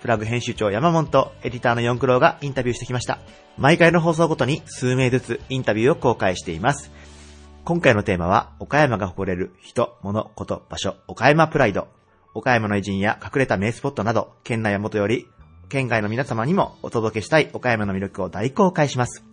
[0.00, 3.18] プラグ編集長山本とエディターの四九郎がインタビューしてきました。
[3.58, 6.90] 毎回の放送ごとに数名ずつインタビューを公開しています。
[7.64, 11.88] 今回のテーマは、岡山が誇れる人、物、こと、場所、岡山プライド。
[12.32, 15.26] 岡山の偉人や隠れた名スポットなど、県内はもとより、
[15.68, 19.24] 県外の皆様にもお届けしたい岡山の魅力を大公開します。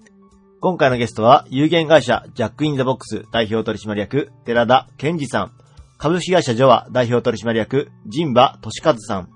[0.61, 5.51] 今回のゲストは、有限会社ジャックインザボックス代表取締役、寺田健二さん。
[5.97, 9.29] 株式会社ジョア代表取締役、神馬俊和さん。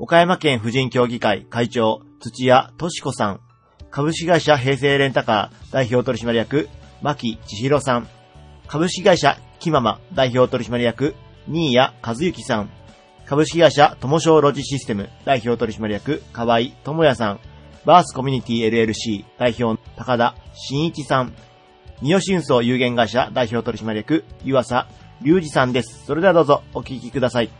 [0.00, 3.40] 岡山県婦人協議会会長、土屋敏子さん。
[3.90, 6.68] 株式会社平成レンタカー代表取締役、
[7.02, 8.08] 牧千尋さん。
[8.68, 11.16] 株式会社キママ代表取締役、
[11.48, 12.70] 新谷和幸さん。
[13.26, 17.40] 株式会社友商ロジシステム代表取締役、河合智也さん。
[17.84, 21.34] バースコミュニティ LLC 代表、高田真一さん。
[22.02, 24.86] 三好運送有限会社代表取締役、湯浅
[25.24, 26.04] 隆二さんです。
[26.06, 27.50] それではどうぞお聞きください。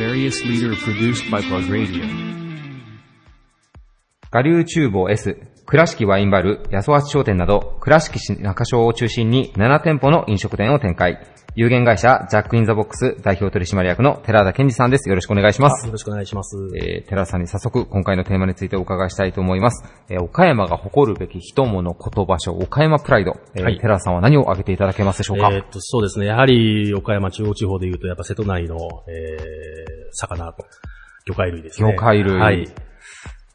[0.00, 2.04] Various leader produced by Plug Radio.
[4.32, 5.34] 我流厨房 S、
[5.71, 11.25] 倉敷ワインバル、安橋商店など、倉敷市中小を中心に7店舗の飲食店を展開。
[11.55, 15.07] 有限会社ジャックインザボックス代表取締役の寺田健二さんです。
[15.07, 15.85] よろしくお願いします。
[15.85, 16.57] よろしくお願いします。
[16.77, 19.85] えー、寺田さんに早速今回のテーマについてお伺いしたいと思います。
[20.09, 23.37] えー、岡山が誇るべき人、物、こと、場所、岡山プライド。
[23.55, 26.25] えーはい寺田さんは何を挙げていただけますでしょうか、えーっと、そうですね。
[26.25, 28.77] やはり、岡山中央地方で言うと、やっぱ瀬戸内の、えー、
[30.11, 30.53] 魚、
[31.25, 31.93] 魚介類ですね。
[31.93, 32.67] 魚介類はい。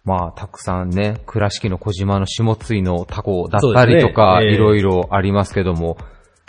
[0.06, 5.98] まあ、たくさんね、倉敷の小島の下津井のタコだったりとか、いろいろありますけども、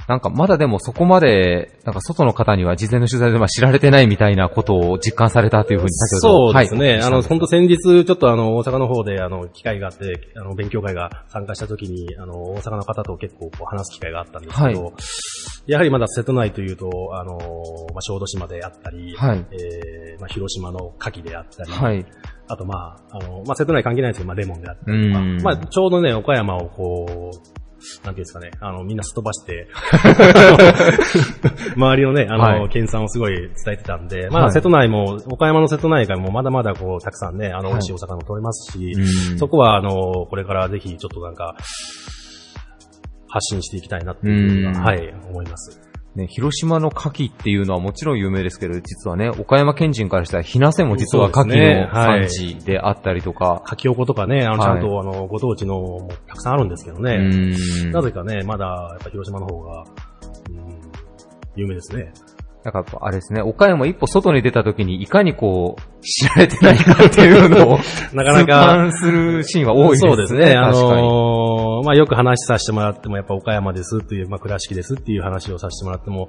[0.07, 6.51] なんかまだでもそこまで、なんか外の方には事前の取材では知られてないみたいなことを実感されたというふうに先ほど。
[6.53, 6.91] そうですね。
[6.91, 14.91] はいあの、本当先日、ちょっとあの、大阪の方で、あの、機会があって、あの、勉強会が参加した時に、あの、大阪の方と結構こう話す機会があったんですけど、は
[15.65, 17.33] やはりまだ瀬戸内というと、あの、
[17.93, 22.05] まあ、小豆島であったり、はいえーまあ、広島の牡蠣であったり、はい。
[22.49, 25.41] あとまあ、あの、まあ、瀬戸内関係ないんですけど、まあ、レモンであったうりとか、ん。
[25.41, 29.67] まあ、ちょうどね、岡山をこう、なんていうんですかね、あの、みんなすっ飛ばして、
[31.75, 32.69] 周りのね、あの、はい。
[32.69, 37.73] 県産をすごい伝えてたんで、まあ、はい瀬戸内も、岡山の瀬戸内海もまだまだこう、たくさんね、あの、はい。
[37.73, 38.93] 美味しいお魚も取れますし、
[39.31, 39.37] うん。
[39.37, 41.55] そこは、あの、これからぜひちょっとなんか、
[43.29, 44.77] 発信していきたいなっていうふうには、うん。
[44.83, 45.86] はい、思います。
[46.17, 57.91] ね、広島の牡蠣っていうのはもちろん有名ですけど、実はね、岡山県人からしたら、ひなせも実は牡蠣の産地であったりとか、かきおことかね、あの、はいちゃんと、あの、ご当地のもたくさんあるんですけどうね、ん。
[57.91, 59.83] なぜかね、まだ、やっぱ広島の方が、
[60.49, 60.91] うん、
[61.55, 62.11] 有名ですね。
[62.63, 67.79] なんかあれですね、岡山一歩外に出た時にいかにこう、知られてないかっていうのを、
[68.13, 70.09] なかなかするシーンは多いですね。
[70.09, 70.57] そうですね。
[70.57, 71.07] あ確かに。
[71.83, 76.27] まあ、よく話させてもらっても、やっぱ岡山ですっていう、まあ、倉敷ですっていう話をさせてもらっても、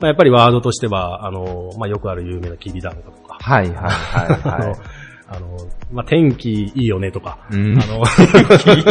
[0.00, 4.76] まあ、やっぱりワードとしては、あのーまあ、よくある有名なきびだんごとか、はいはいはい
[5.30, 5.58] あの
[5.92, 7.78] まあ、天気いいよねとか、うん。
[7.78, 8.02] あの、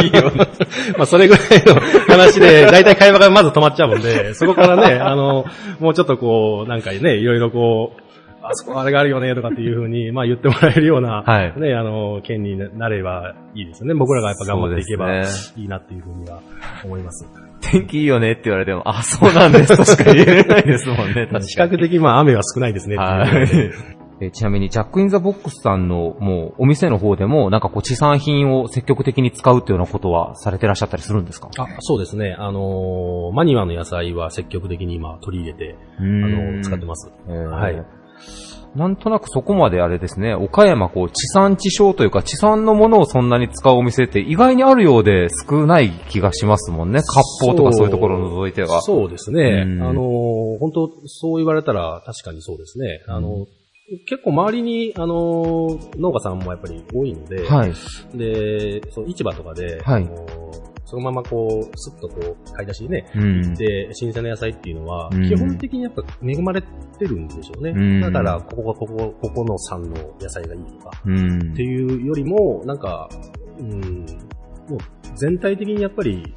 [0.03, 0.47] いいよね。
[0.95, 5.45] まあ、それぐらいの話で、だいたい会話がまず止まっちゃうんで、そこからね、あの、
[5.79, 8.06] もうちょっとこう、なんかね、いろいろこう、
[8.47, 13.93] あそこあれがあるよね、とかっていうふうに、まあ言ってもらえるような、はいね、あの、県になればいいですよね。
[13.93, 15.25] 僕らがやっぱ頑張っていけばい
[15.57, 16.41] いなっていうふうには
[16.83, 17.27] 思います。
[17.61, 21.45] 天気いいよねって言われても、あ、そうなんですとしか言えないですもんね、 確かに。
[21.47, 23.47] 比較的まあ雨は少ないですねはい。
[24.19, 31.49] えちなみに、ジャックインザボックスさんの、もう、お店の方でも、なんかこう、地産品を積極的に使うっていうようなことはされてらっしゃったりするんですか？
[31.59, 32.35] あ、そうですね。
[32.39, 37.11] あのーマニュアの野菜は積極的に今取り入れて、ああの、使ってます。
[37.27, 37.77] ははいい。
[38.75, 47.01] なんとなくそこまであれですね、岡山こう地産地消というか地産のものをそんなに使うお店って意外にあるようで少ない気がしますもんね。
[47.41, 48.81] 割烹とかそういうところを除いては。
[48.81, 49.63] そうですね。
[49.65, 53.03] うんあのー本当そう言われたら確かにそうですね。
[53.07, 53.45] あの、
[54.07, 57.73] 結構周りに、あの、農家さんもやっぱり多いので、はい。
[58.17, 60.25] で、そう市場とかで、はいあの
[60.87, 63.53] そのままこう、スッとこう、買い出しにね、うん。
[63.55, 66.67] で、新鮮な野菜っていうのは、うん基本的にやっぱ恵まれて
[67.01, 67.71] るんでしょうね。
[67.71, 71.61] うんだから、ここが、ここ、ここの産の野菜がいいとか、うんって。
[71.61, 73.09] いうよりも、なんか、
[73.59, 73.81] うん、
[74.69, 74.79] もう
[75.17, 76.33] 全体的にやっぱり、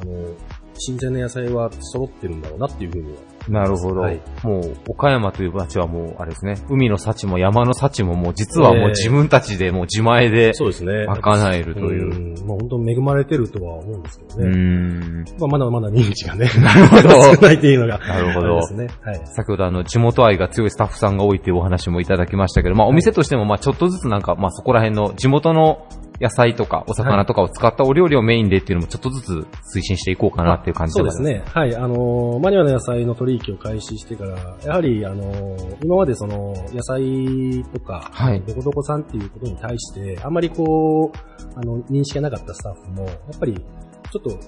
[0.00, 0.34] あの、
[0.72, 3.18] 新鮮な野菜は揃ってるんだろうなっていうふうには。
[3.48, 4.00] なるほど。
[4.00, 11.06] はいもう、岡山という町はもう、あれですね、海の幸も山の幸ももう、実はもう自分たちでもう自前で、そうですね。
[11.06, 12.04] 賄えるという。
[12.04, 12.46] うん。
[12.46, 14.50] まあ本当恵まれてるとは思うんですけどうね。
[14.50, 15.24] ん。
[15.38, 17.08] まあまだまだ認知がね、なるほど。
[17.36, 17.98] 少ないっていうのが。
[17.98, 18.88] なるほどですね。
[19.02, 19.20] はい。
[19.24, 25.86] 先ほどあの、地元愛が強いスタッフさんが多いというお話もいただきましたけど、まあお店としてもまあちょっとずつなんか、まあそこら辺の地元の
[26.20, 29.32] 野菜とかお魚とかを使ったお料理をメインでっていうのもちょっとずつ
[29.76, 31.22] 推進していこうかなっていう感じそうです。
[31.22, 31.42] ね。
[31.46, 31.74] はい。
[31.76, 41.18] あの、マニュアの野菜の取引を開始してから、やはり、あの、今までその、野菜とか、はいどこどこさんっていうことに対して、あんまりこう、
[41.56, 44.38] あの、認識がなかったスタッフも、やっぱり、ちょっと、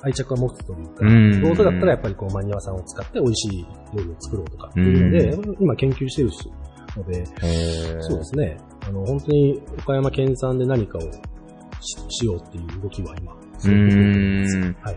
[0.00, 6.30] 愛着を持つというか、うんどうせだったらやっぱりこう、マニュアさんを使って美味しい料理を作ろうとかっていうので、今研究してる
[6.96, 7.24] ので、
[8.00, 8.56] そうですね。
[8.86, 11.08] あの、本当に岡山県産で何かをし
[12.08, 14.96] しようっていう動きは今、すごく動いうーんはい。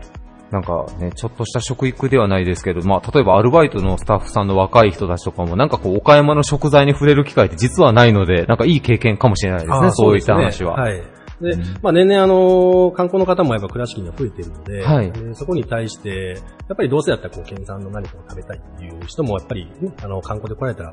[0.50, 10.74] なんかね、ちょっとした食育ではないですけど、まあ、例えばアルバイトのスタッフさんの若い人たちとかも、なんかこう、岡山の食材に触れる機会って実はないので、なんかいい経験かもしれないですね、そういった話は。
[10.74, 11.02] はい。
[11.42, 20.92] で、うんまあ年々あの、観光の方もやっぱ倉敷には増えてるので、はいでそこに対して、やっぱりどうせだったらこう、県産の何かを食べたいっていう人もやっぱり、ね、あの、観光で来られたら、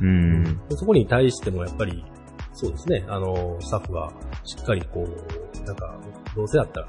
[0.00, 0.44] うん。
[0.68, 2.04] でそこに対してもやっぱり、
[2.52, 4.12] そうですね、あの、スタッフが
[4.44, 5.98] しっかりこう、なんか、
[6.34, 6.86] どうせだったら、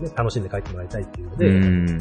[0.00, 1.98] ね、楽しんで帰ってもらいたいっていうので、うん。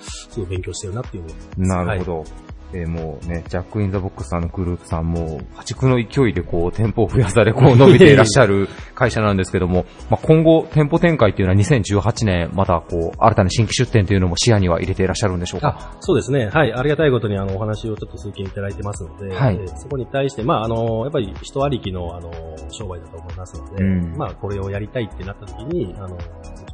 [0.00, 1.24] すごい勉強してるなっていう
[1.58, 2.24] のをなるほど。
[2.72, 15.76] えーもうね、ジャックインザボックスさんのグループさんも、破竹の勢いでこう、店舗を増やされ、こう、伸びていらっしゃる 会社なんですけども、まあ、今後、店舗展開っていうのは2018年、またこう、新たな新規出店というのも視野には入れていらっしゃるんでしょうか？
[15.78, 16.48] あ、そうですね。
[16.52, 16.72] はい。
[16.72, 22.30] ありがたいことに、あの、お話をちょっと数件いただいてますので、はいえーそこに対して、まあ、あの、やっぱり人ありきの、あの、
[22.70, 26.16] 商売だと思いますので、うんまあ、これをやりたいってなった時に、あの、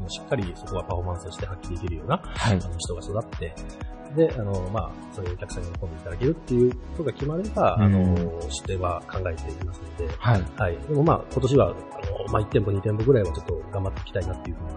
[0.09, 2.69] しっかりそこはパフォーマンスとして発揮できるような、はいあ。
[2.69, 3.55] の人が育って、
[4.17, 10.45] で、あの、まあ、そういうお客さんに喜んでいただけるっていうことが決まれば、あうんの、出店は考えていますので、はい。
[10.57, 10.79] はい。
[10.89, 14.69] でもまあ、今年は、あの、まあ、1店舗、2店舗ぐらいはちょっと頑張っていきたいなっていうふうに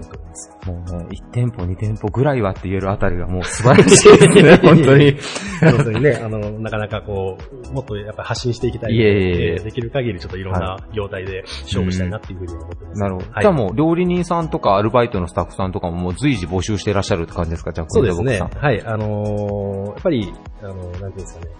[0.00, 0.58] は思っております。
[0.66, 5.16] もうね、1店舗、2店舗ぐらいはって言えるあたりがもう素晴らしいですね、 本当に。
[5.60, 7.38] 本当にね、あの、なかなかこ
[7.70, 8.92] う、もっとやっぱ発信していきたい。
[8.94, 13.00] いえいえいえできる限りちょっといろんな業態で勝負したいなっていうふうに思ってます。
[13.00, 13.26] なるほど。
[13.32, 17.72] はいじゃあもう、料理人さんとかアルバイトのスタッフさんとかももう随時募集していらっしゃるって感じですか？
[17.72, 18.40] ジャックそうですね。
[18.60, 18.82] はい。
[18.84, 21.50] あのーやっぱり、あの、なんていうんですかね。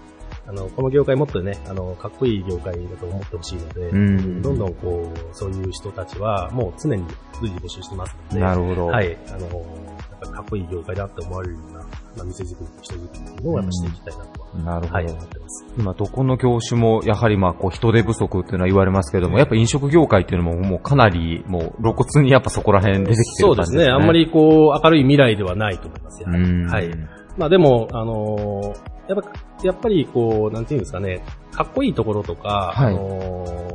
[0.49, 7.03] あの、この業界もっとね、あの、かっこいい業界だと思ってほしいので、うんどんどんこう、そういう人たちは、もう常に
[7.39, 8.87] 随時募集してますので、なるほど。
[8.87, 9.15] はい。
[9.27, 11.85] あの、やっぱりかっこいい業界だって思われるような、ま
[12.21, 14.93] あ、店作りと人作りをやっぱしていきたいなとは、なるほど。
[14.95, 15.65] はい、思ってます。
[15.77, 23.91] 今、どこの業種も、やはりまあ、こう、人手不足っていうのは言われますけども、やっぱ飲食業界っていうのも、もうかなり、もう、露骨にやっぱそこら辺出てきてる感じそうですね。
[23.91, 26.23] あんま、りこう、明るい未来ではないと思います。
[26.23, 26.65] やはりうん。
[26.65, 26.89] はい。
[27.37, 29.31] まあでも、あのーやっぱ、
[29.63, 33.69] やっぱりこう、なんていうんですかね、かっこいいところとか、はいあのー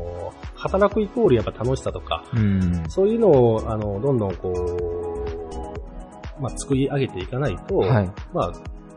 [0.57, 2.85] 働くイコールやっぱ楽しさとか、うん。
[2.89, 4.49] そういうのを、あの、どんどんこ
[6.39, 8.11] う、まあ作り上げていかないと、はい。
[8.33, 8.53] まあ、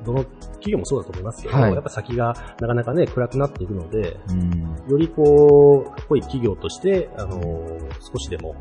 [0.06, 4.78] どの企業もそうだと思いますけど、はいやっぱ先がなかなかね、暗くなっていくので、うん。
[4.90, 8.56] よりこう、かっこいい企業として、あのー少しでも、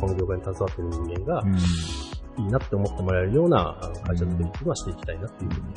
[0.00, 1.56] この業界に携わっている人間が、うん
[2.38, 5.74] いいなって思ってもらえるような会社作りっていうのはしていきたいなっていうふうに、はい。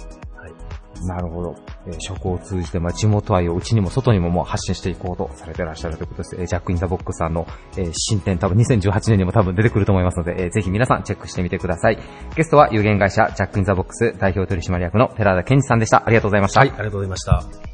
[1.06, 1.56] なるほど。
[1.88, 6.36] えー食を通じて、まあ、地元愛を内にも外にももう発信していこうとされてらっしゃるということです。
[6.38, 12.00] えージャックインザボックスさんの、えー新店多分2018年にも多分出てくると思いますので、えーぜひ皆さんチェックしてみてください。
[12.36, 16.04] ゲストは有限会社ジャックインザボックス代表取締役の寺田健二さんでした。
[16.06, 16.60] ありがとうございました。
[16.62, 17.74] はい、ありがとうございました。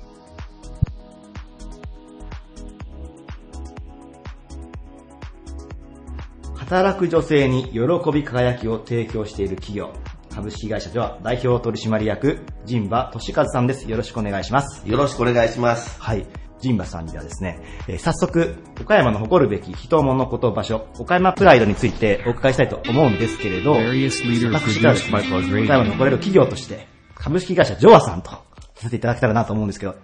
[6.70, 7.80] 働く女性に喜
[8.14, 9.92] び輝きを提供している企業、
[10.40, 13.90] 株式会社では代表取締役、陣馬俊和さんです。
[13.90, 14.88] よろしくお願いします。
[14.90, 16.02] よろしくお願いします。
[16.02, 16.26] はい。
[16.62, 25.20] 陣馬さんにはですね、えー早速、岡山の誇るべき人物こと場所、岡山プライドについてお伺いしたいと思うんですけれど、私がですね
[25.64, 25.92] 岡山に Radio.
[25.92, 28.44] 誇れる企業として、株式会社ジョアさんとさ
[28.84, 29.96] せていただけたらなと思うんですけど、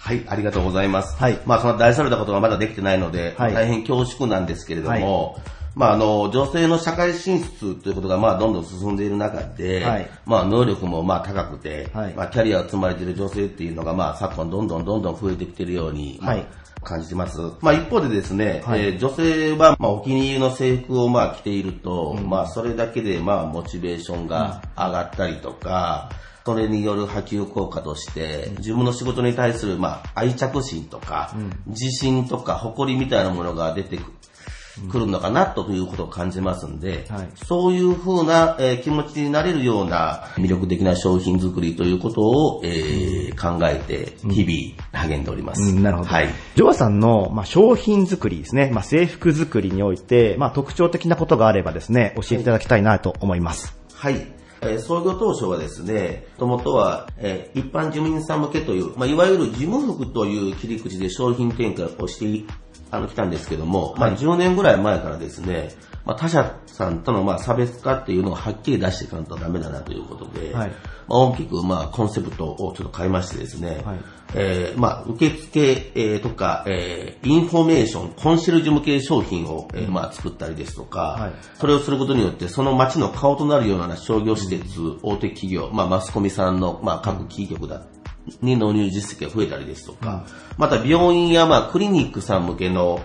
[0.00, 1.14] はい、ありがとうございます。
[1.16, 1.38] はい。
[1.44, 3.54] まあ、その大されたことがまだできてないので、はい。
[3.54, 5.38] 大変恐縮なんですけれども、
[5.74, 10.10] まあ、あの、女性の社会進出ということが、まあ、どんどん進んでいる中で、はい。
[10.24, 12.14] まあ、能力も、まあ、高くて、はい。
[12.14, 16.46] まあ、キャリアを積まれている女性っていうのが、まあ、昨今どんどんどんどん増えてきているように、まあはい。
[16.82, 17.38] 感じてます。
[17.60, 18.86] まあ、一方でですね、はい。
[18.86, 26.08] えー女性は、まあ、お気に入りの制服を、まあ、着ていると、まあ、それだけで、まあ、モチベーションが上がったりとか、
[26.44, 31.34] それによる波及効果として、自分の仕事に対する、まあ、愛着心とか、
[31.66, 34.12] 自信とか誇りみたいなものが出てく
[34.88, 45.62] 来るのかなということを感じますんで、はいそういうふうな、えー気持ちになれるような魅力的な商品作りということを、えー考えて日々励んでおります。
[45.62, 46.08] うんなるほど。
[46.08, 46.28] はい。
[46.56, 53.78] ジョアさんの、まあ、商品作りですね、まあ、制服作りにおいて、まあ、特徴的なことがあればですね、教えていただきたいなと思います。
[53.94, 54.39] はい。
[54.62, 62.46] えー創業当初はですね、もともとは、えー一般事務員さん向けという、まあ、いわゆる事務服という切り口で商品展開をしてい
[62.90, 65.70] あの来たんですけども、まあ、10年ぐらい前からですね、
[66.04, 70.70] まあ、他社さんとのまあ差別化っていうのをはっきり出していかんとダメだなということで、はい。
[70.70, 73.98] まあ、大きくまあコンセプトをちょっと変えましてですね、はい
[74.34, 81.32] えーまあ、受付、えーとか、えーインフォメーション、コンシェルジュ向け商品を、えーまあ、作ったりですとか、はい。
[81.54, 87.82] それをすることによって、その街の顔となるような商業施設、大手企業、まあ、マスコミさんの、まあ、各キー局だ
[88.42, 90.26] に納入実績が増えたりですとか、
[90.58, 93.00] また病院や、まあ、クリニックさん向けの、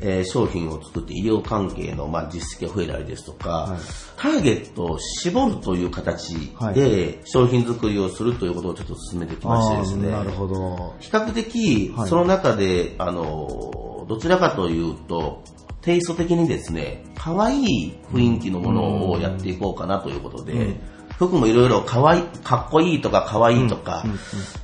[0.00, 3.76] えー商品を作って医療関係の、まあ、実績が増えたりですとか、
[4.16, 6.74] ターゲットを絞るという形はい。
[6.74, 10.10] で商品作りをするということをちょっと進めてきましてですね。
[10.10, 10.94] なるほど。
[11.00, 12.08] 比較的は、い。
[12.08, 15.42] その中で、あの、どちらかというと、
[15.82, 20.78] テイスト的にですね、可愛い雰囲気のものをやっていこうかなということで、
[21.20, 24.02] 服もいろいろ可愛い、かっこいいとか可愛いとか、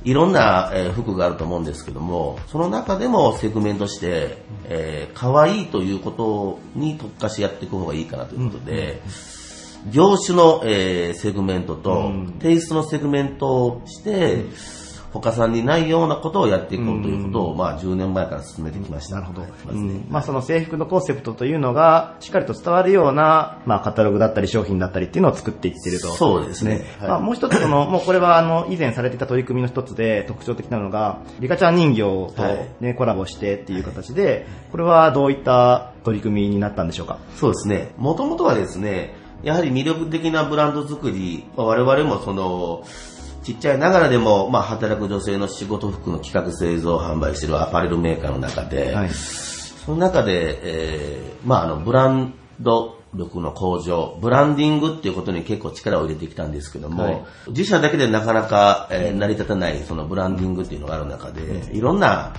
[0.03, 9.01] いろんな、えー服があると思うんですけども、その中でもセグメントして、えー可愛いということに特化してやっていく方がいいかなということで、
[9.91, 14.45] 業種の、えーセグメントと、テイストのセグメントをして、
[15.19, 19.15] 他さんにないようなことをやっていこうということを、まあ10年前から進めてきました。
[19.15, 19.41] なるほど。
[19.65, 26.07] まずねまあその制服のコンセプトというのが、しっかりと伝わるような、まあカタログだったり商品だったりっていうのを作っていっていると。
[26.09, 32.01] そうですねはいまあもう一つその、 もうこれはあの、以前されていた取り組みの一つで特徴的なのが、リカちゃん人形
[32.35, 37.17] とはいね、コラボしてっていう形で、これはどういった取り組みになったんでしょうか？
[37.35, 37.91] そうですね。
[37.97, 42.83] もともとはですね、やはり魅力的なブランド作り、まあ我々もその、
[43.47, 49.09] ちっちゃいながらでも、まあ、働く女性の仕事服の企画製造販売しているアパレルメーカーの中で、はい。
[49.09, 57.25] その中で、えーまあ、あの、ブランド力の向上、ブランディングっていうことに結構力を入れてきたんですけども、はい。
[57.51, 62.33] 自社だけでなかなか、えー成り立たないそのブランディングっていうのがある中で、いろんな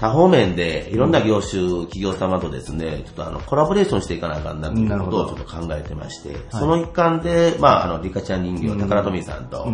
[0.00, 9.64] 多方面でいろんな業種、企業様とですね、ちょっとあのコラボレーションしていかなあかんなということをちょっと考えてまして、その一環で、まあ、あの、リカちゃん人形、宝富さんと、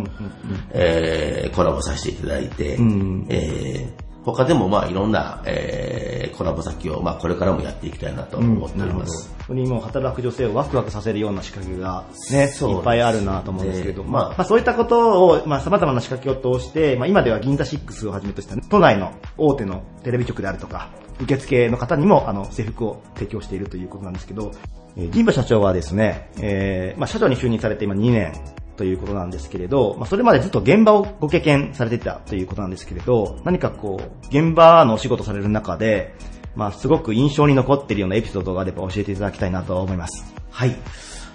[0.71, 2.75] えーコラボさせていただいて、
[3.29, 9.29] えー他でもまあいろんな、えーコラボ先をまあこれからもやっていきたいなと思っております。
[9.47, 20.89] 本当にもう働く女性をワクワクさせるような仕掛けがね、いっぱいあるなと思うんですけど、ねまあ、まあまあそういったことを、まあ様々な仕掛けを通して、まあ今では銀座6をはじめとした、都内の大手のテレビ局であるとか、
[21.21, 24.51] 受付の方にもあの制服を提供しているということなんですけど、
[24.97, 25.09] えー。
[25.09, 28.33] 銀馬社長はですね、えーまあ社長に就任されて今2年
[28.77, 36.13] ということなんですけれど、まあそれまでずっと現場をご経験されてたということなんですけれど、何かこう、現場のお仕事される中で、
[36.55, 40.33] まあすごく印象に残っているようなエピソードがあれば教えていただきたいなと思います。
[40.49, 40.69] はい。
[40.69, 40.77] 比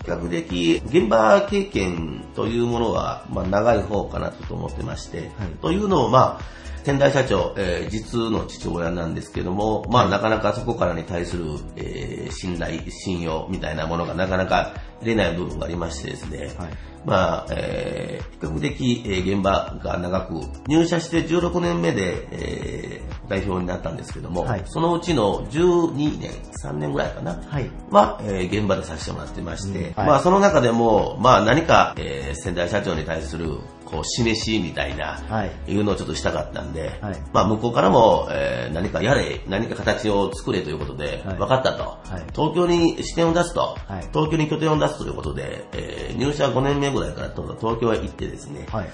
[0.05, 5.31] 較的、現場経験というものは、まあ、長い方かなと思ってまして、
[5.61, 11.45] というのも、まあ、先代社長、えー実の父親なんですけども、まあ、なかなかそこからに対する、
[11.77, 14.73] えー信頼、信用みたいなものがなかなか
[15.03, 16.71] 出ない部分がありましてですね、はい。
[17.05, 24.63] まあ、えー比較的、えー現場が長く、入社して16年目で、えー代表になったんですけども、はい。
[24.67, 26.33] そのうちの12年、
[26.65, 27.71] 3年ぐらいかな、はい。
[27.91, 30.07] は、えー現場でさせてもらってまして、はい。
[30.07, 33.59] まあその中でも、まあ何か、えー先代社長に対する、
[33.91, 35.73] こう、示しみたいな、はい。
[35.73, 37.17] いうのをちょっとしたかったんで、はい。
[37.33, 41.37] まあ向こうからも、えー何かやれ、何か形を作れということで、はい。
[41.39, 42.23] 分かったと、はい。
[42.35, 44.09] 東京に支店を出すと、はい。
[44.13, 48.89] 東京に拠点を出すということで、えー入社5年目ぐらいから東京へ行ってですね、はい。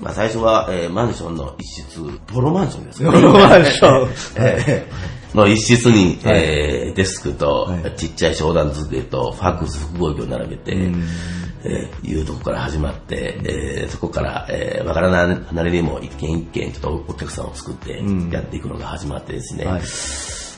[0.00, 2.00] まあ最初は、えーマンションの一室、
[2.32, 4.08] ボロマンションですかボロマンション。
[4.36, 7.92] えーの一室に、えーデスクと、はい。
[7.96, 10.74] ちっちゃい商談机とファックス複合機を並べて、
[11.66, 19.82] えーいうとこから始まって、えーそこから、えーわからないなりにも一軒一軒ちょっとお客さんを作ってやっていくのが始まってですね、はい。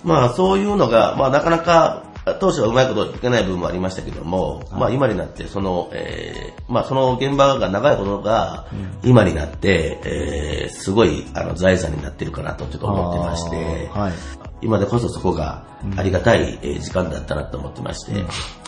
[0.04, 2.04] まあそういうのが、まあなかなか
[2.40, 8.66] 当初はうまいこといけない部分もありましたけども、まあ今になってその、えー、まあその現場が長いことが
[9.02, 14.47] 今になって、えー、すごいあの財産になってるかなとちょっと思ってまして、はい。
[14.60, 15.64] 今でこそそこが
[15.96, 18.12] ありがたいえー時間だったなと思ってまして、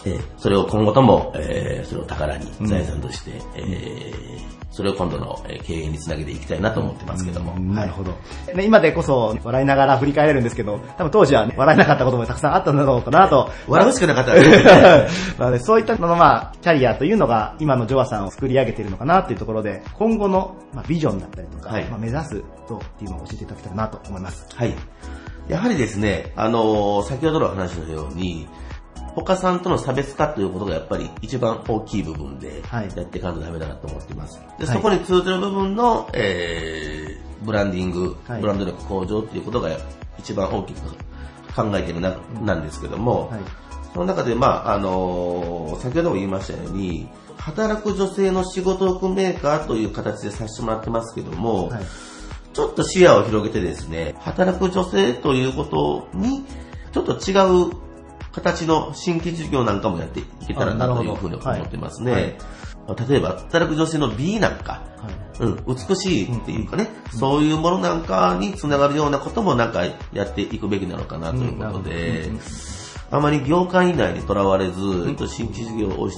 [0.07, 7.59] えーそれを今後とも、えーそれを宝に財産として、えーそれを今度のえー経営につなげていきたいなと思ってますけども。
[7.59, 8.13] なるほど。
[8.55, 13.51] ね今でこそ笑いながら振り返れるんですけど、多分当時は、ね、笑えなかったこともたくさんあったんだろうかなと。
[13.67, 15.09] 笑うしかなかったですね。
[15.39, 24.47] まあね、そういったのの、まあ、キャリアというのが今のジョアさんを作り上げているのかなというところで、今後の、まあ、ビジョンだったりとか、はいまあ、目指すとっていうのを教えていただけたらなと思います。
[24.55, 24.75] はい。
[25.51, 28.49] やはりですね、あのー先ほどの話のように、
[29.17, 32.89] 他さんとの差別化ということがやっぱり一番大きい部分ではい。
[32.97, 34.41] やっていかないとダメだなと思っています。
[34.59, 34.77] で、はい。
[34.77, 38.41] そこに通ずる部分の、えー、ブランディング、はい。
[38.41, 39.77] ブランド力向上っていうことが
[40.19, 40.81] 一番大きく
[41.57, 43.41] 考えているななんですけども、はい。
[43.93, 51.85] その中で、まあ、あのー先ほども言いましたように、働く女性の仕事を組メーカーという形でさせてもらってますけども、はい。
[52.53, 56.45] ちょっと視野を広げてですね、働く女性ということに、
[56.93, 57.35] ちょっと違
[57.69, 57.73] う
[58.33, 62.13] 形の新規事業なんかもやっていけたらなというふうに思ってますね。
[62.13, 62.37] はい。
[63.09, 64.83] 例えば、働く女性の美なんか、
[65.39, 72.31] うん、美しいっていうかね、そういうものなんかにつながるようなこともなんかやっていくべきなのかなということで、
[73.11, 74.81] あまり業界内にとらわれず、
[75.29, 76.11] 新規事業を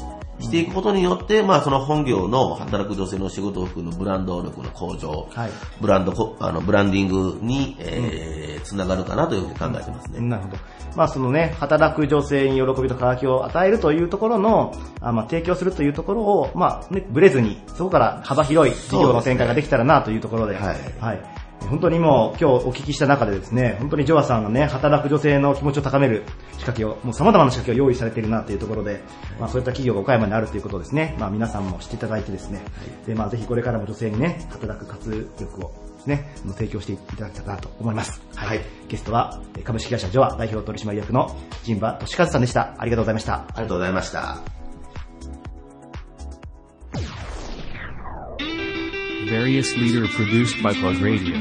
[0.42, 10.20] ししていくことによって、まあその本業の働く女性の仕事服のブランド力の向上、はいブランドこ、あの、ブランディングに、えーつながるかなというふうに考えてますね。
[10.20, 10.56] なるほど。
[10.96, 21.41] まあそのね、働く女性に喜びと輝きを与えるというところの、あまあ提供するというところを、まあね、ブレずに、そこから幅広い事業の展開ができたらなというところで、はいはい。
[21.68, 29.00] 本当にもう今日お聞きした中でですね、本当にジョアさんがね、働く女性の気持ちを高める仕掛けを、もう様々な仕掛けを用意されているなというところで、
[29.40, 32.60] まあそういった企業が岡山にあるということをですね、まあ皆さんも知っていただいてですね、
[33.06, 35.72] でまあぜひこれからも女性にね、働く活力を
[36.06, 38.20] ね、あの提供していただきたいなと思います。
[38.34, 42.74] はいゲストはえー株式会社ジョア代表取締役の陣馬俊和さんでした。
[42.78, 43.34] ありがとうございました。
[43.34, 44.61] ありがとうございました。
[49.32, 51.34] Various leader produced by Plug Radio.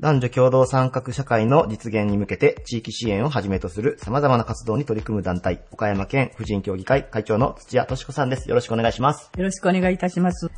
[0.00, 8.48] 男女共同参画社会の実現に向けて地域支援をはじめとする様々な活動に取り組む団体、岡山県婦人協議会会長の土屋敏子さんです。
[8.48, 9.30] よろしくお願いします。
[9.36, 10.50] よろしくお願いいたします。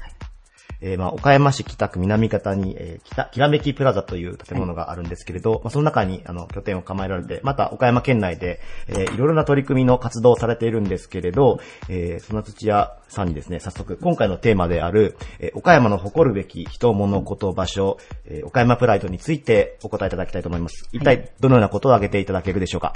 [0.87, 20.87] えーまあ、岡山市北区南方に、えー、北、きらめきプラザという建物があるんですけれど、まあ、その中に、あの、拠点を構えられて、また、岡山県内で、えーいろいろな取り組みの活動をされているんですけれど、えーその土屋さんにですね、早速、今回のテーマである、えー岡山の誇るべき人、物、こと、場所、えー岡山プライドについてお答えいただきたいと思います。
[20.93, 22.93] 一体、どのようなことを挙げていただけるでしょうか？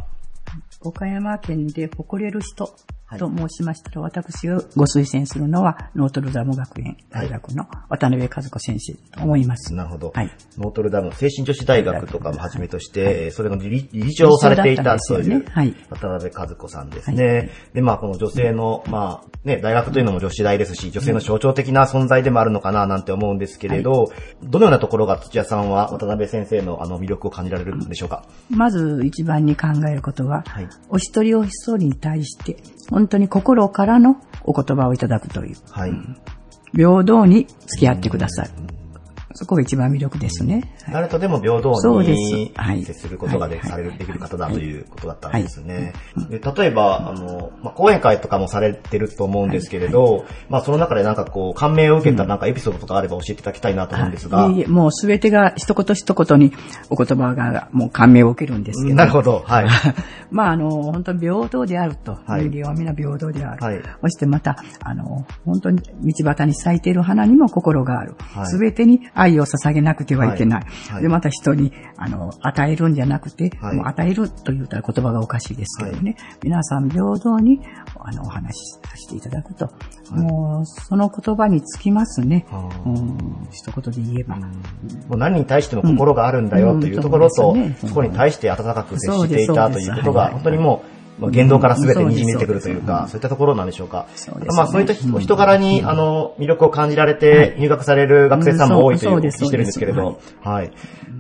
[0.81, 2.67] 岡山県で誇れる人
[3.19, 9.75] と申しましたら、私がご推薦するのは、ノートルダム学園大学の渡辺和子先生と思います。
[9.75, 10.13] なるほど。
[10.15, 10.31] はい。
[10.59, 15.45] ノートルダム精神女子大学とかもはじめとして、えーそれの理理理事長をされていたという
[15.91, 17.51] 渡辺和子さんですね。
[17.73, 28.25] で、まあ、この女性の、まあ、ね、大学というのも女子大ですし、女性の象徴的な存在でもあるのかななんて思うんですけれど、どのようなところが土屋さんは渡辺先生のあの魅力を感じられるんでしょうか？
[28.51, 32.57] まず一番に考えることは、はいお一人お一人に対して、
[32.91, 35.93] 本当に心からのお言葉をいただくという、はい。
[36.75, 38.78] 平等に付き合ってください。
[39.39, 40.55] そこが一番魅力ですね。
[40.85, 42.53] はい誰とでも平等に
[42.85, 45.93] 接することがで,、はいされるできる方だということだったんですね。
[46.17, 54.49] はいで例えば、あの、まあ、講演会とかもされてると思うんですけれど、まあその中でなんかこう、感銘を受けたなんかエピソードとかあれば教えていただきたいなと思うんですが。
[54.49, 56.53] いえもうすべてが一言一言に
[56.91, 58.97] お言葉がもう感銘を受けるんですけど。
[58.97, 59.43] なるほど。
[59.47, 59.69] はい。
[60.31, 62.13] まあ、あの、本当に平等であると。
[62.27, 63.65] はいは皆平等である。
[63.65, 68.47] はいそしてまた、あの、本当に道端に咲いている花にも心があるはい。
[68.47, 70.61] すべ、てに愛を捧げなくてはいけない。
[70.63, 76.17] はいはいで、また人に、あの、与えるんじゃなくて、はいもう与えると言ったら言葉がおかしいですけどね。
[76.43, 77.61] 皆さん平等に、
[77.99, 79.69] あの、お話しさせていただくと。
[80.11, 82.47] もう、その言葉につきますね。
[82.51, 84.37] はあうん、一言で言えば。
[84.37, 84.47] も
[85.13, 94.07] う何に対しても心があるんだよというところと、うんうんそねそこに対して温かく接していたということが、はい本当にもう、まあ言動から全てにじみ出てくるというか、そういったところなんでしょうか。
[94.55, 100.71] まあそういった人人柄に、あの、魅力を感じられて入学される学生さんも多いというお聞きしてるんですけれど、はい。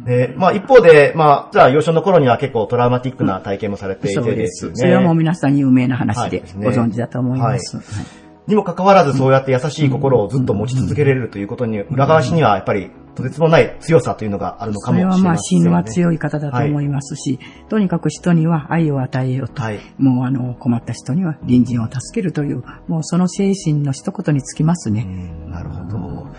[0.05, 4.67] で、まあ一方で、まあ、じゃあ幼少の頃には結構トラウマティックな体験もされていてです。
[4.67, 4.75] ね。。
[4.75, 7.77] すそれはもう皆さん有名な話でご存知だと思います。
[7.77, 8.07] ははい。
[8.49, 15.23] にもかかわらずそうやって優しい心をずっと持ち続けられるということに、裏返しにはやっぱりとてつもない強さというのがあるのかもしれません、ね。
[15.23, 25.05] それはまあ、芯は強い方だと思いますし、はい、とにかく人には愛を与えようと、はい、もうあの、困った人には隣人を助けるという、もうその精神の一言につきますね。
[25.49, 25.97] なるほど。
[25.99, 26.33] は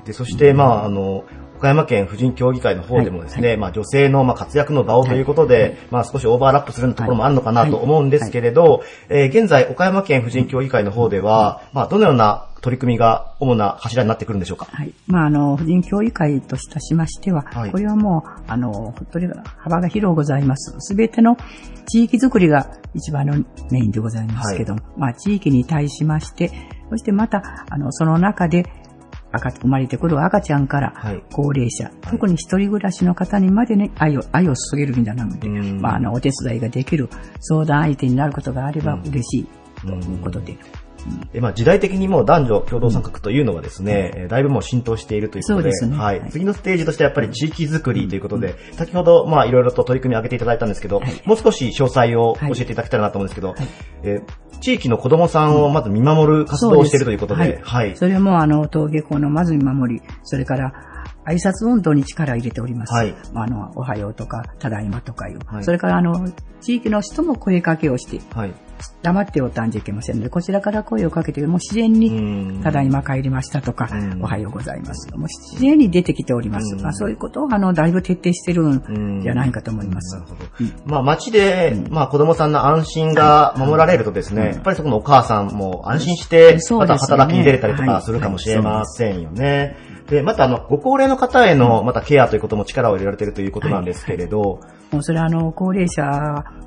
[0.00, 1.24] い、でそして、まあ、あの、
[1.60, 3.50] 岡山県婦人協議会の方でもですね、はい。
[3.50, 14.68] はい、まあ女性のまあ活躍の場をということで、はい、まあ少しオーバーラップするところもあるのかなと思うんですけれど、えー、現在岡山県婦人協議会の方では、まあどのような取り組みが主な柱になってくるんでしょうか？
[14.70, 14.94] はい。
[15.06, 20.74] まあ、あの、婦人協議会としましては、はい、これはもう、あの、本当に幅が広ございます。
[20.78, 21.36] すべての
[21.86, 23.34] 地域づくりが一番の
[23.70, 26.50] メインでございますけども、はい、まあ、地域に対しまして、
[26.90, 28.66] そしてまた、あの、その中で、
[29.32, 30.94] 赤、生まれてくる赤ちゃんから
[31.32, 37.08] 高齢者、はい、特に一人暮らしの方にまでね、愛を、愛を注げるんじゃなくて、まあ、あの、お手伝いができる
[37.40, 39.46] 相談相手になることがあれば嬉しい
[39.82, 40.56] ということで、
[41.40, 53.68] まあ、時代的にもう男女共同参画というのはですね、うん、だいぶもう浸透しているということで、でね、はい、次のステージとしてやっぱり地域づくりということで、うん、先ほどまあいろいろと取り組み上げていただいたんですけど、はい、もう少し詳細を教えていただけたらなと思うんですけど、はい、
[54.02, 57.96] えー、地域の子供さんをまず見守る活動をしているということで、ではい。
[57.96, 60.72] それもあの、登下校のまず見守り、それから
[61.26, 62.94] 挨拶運動に力を入れております。
[62.94, 63.14] はい。
[63.34, 65.38] あの、おはようとか、ただいまとかいう。
[65.46, 66.28] はい、それからあの、
[66.60, 68.54] 地域の人も声かけをして、はい。
[69.02, 73.88] 黙っておたんじゃいけませんので、こちらから声をかけて、もう自然に、ただいま帰りましたとか、
[74.22, 75.10] おはようございます。
[75.14, 76.74] もう自然に出てきております。
[76.76, 80.16] まあそういうことを、あの、だいぶ徹底してるんじゃないかと思います。
[80.16, 80.44] なるほど。
[80.86, 89.89] まあ街で、まあ子供さんの安心が守られるとですね、やっぱりそこのお母さんも安心して、また働きに出れたりとかするかもしれませんよね。
[90.10, 94.94] で、またあの、ご高齢の方への、またケアということも力を入れられているということなんですけれど、はい。
[94.94, 96.02] もうそれはあの、高齢者、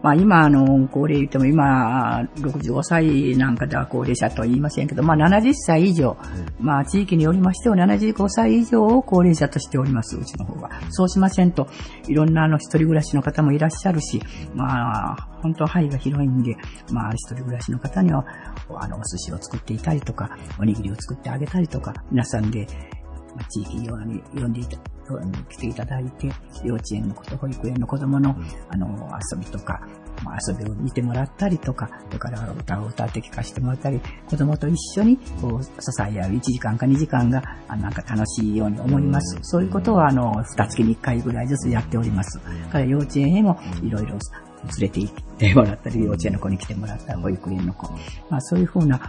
[0.01, 6.17] まあ今あの、高齢言っても今、65歳なんかでは高齢者とは言いませんけど、まあ70歳以上、
[6.59, 10.71] うん、まあ地域によりましては75歳以上を高齢者としております、うちの方は。
[10.89, 11.67] そうしませんと、
[12.07, 14.21] いろんなあの、一人暮らしの方もいらっしゃるし、
[14.55, 16.55] まあ、本当範囲が広いんで、
[16.93, 18.25] まあ一人暮らしの方には、
[18.69, 22.67] あの、お寿司を作っていたりとか、おにぎりを作ってあげたりとか、皆さんで、
[23.49, 24.77] 地域に呼んでいた、
[25.49, 26.27] 来ていただいて、
[26.63, 28.35] 幼稚園のこと、保育園の子供の、
[28.69, 28.87] あの、
[29.31, 29.81] 遊びとか、
[30.23, 35.69] まあ、遊びを見てもらったりとか、それから歌を歌って聞かせてもらったり、子供と一緒に、こう、支
[36.01, 39.37] え合う1時間か2時間が、あなんか楽しいように思います。
[39.41, 42.39] そういうことは、あの、2月に1回ぐらいずつやっております。
[42.71, 44.19] から幼稚園へもいろいろ連
[44.79, 47.91] れて行ってもらったり、幼稚園の子に来てもらったり、保育園の子。
[48.29, 48.99] まあ、そういうふうな、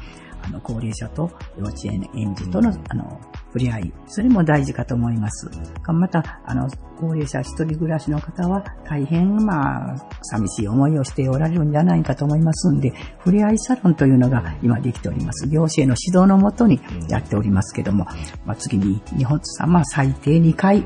[0.46, 5.48] あの、高齢者と幼稚園園児との、あの、触れ合い、それも大事かと思います。
[5.86, 15.48] また、あの、高齢者一人暮らしの方は大変、まあ、寂しい思いをしておられるんじゃないかと思いますんで、触れ合いサロンというのが今できております。
[15.48, 18.06] 行政の指導のもとにやっておりますけども、
[18.44, 20.84] まあ、次に日本さん、まあ、最低2回、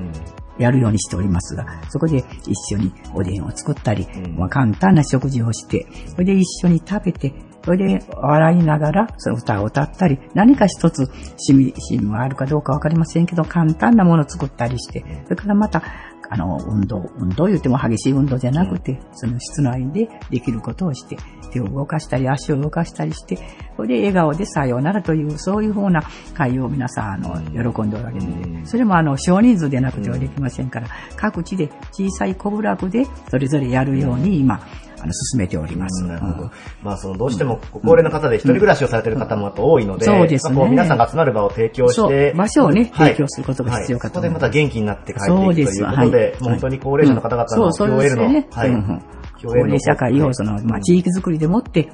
[0.58, 7.32] やるようにしておりますが、そこで一緒におでんを作ったり、まあ、簡単な食事をして、それで一緒に食べて、
[7.68, 15.82] それで笑いながら、その歌を歌ったり、何か一つ趣味、趣味があるかどうかわかりませんけど、簡単なものを作ったりして、それからまた、
[16.30, 21.18] あの、運動、運動言っても激しい運動じゃなくて、その室内でできることをして、
[21.52, 23.36] 手を動かしたり、足を動かしたりして、
[23.76, 26.02] それで笑顔でさようならという、そういうふうな
[26.32, 34.58] 会を皆さん、あの、喜んでおられるので、それもあの、少人数でなくてはできませんから、各地で小さい小部落でそれぞれやるように今、
[35.00, 36.04] あの、進めております。
[36.04, 36.50] なるほど。
[36.82, 40.68] まあ、その、どうしても、高齢の方で一人暮らしをされている方も多いので、そうですね。
[40.68, 44.14] 皆さんが集まる場を提供して、場所をね、提供することが必要かと。
[44.14, 49.17] そこでまた元気になって帰っていくということで、本当に高齢者の方々の QOL の、はい。
[49.42, 51.88] 高齢社会をその、まあ、地域づくりでもって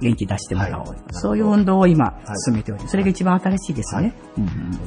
[0.00, 4.14] 元気出してもらおう、そういう運動を今進めており、それが一番新しいですね。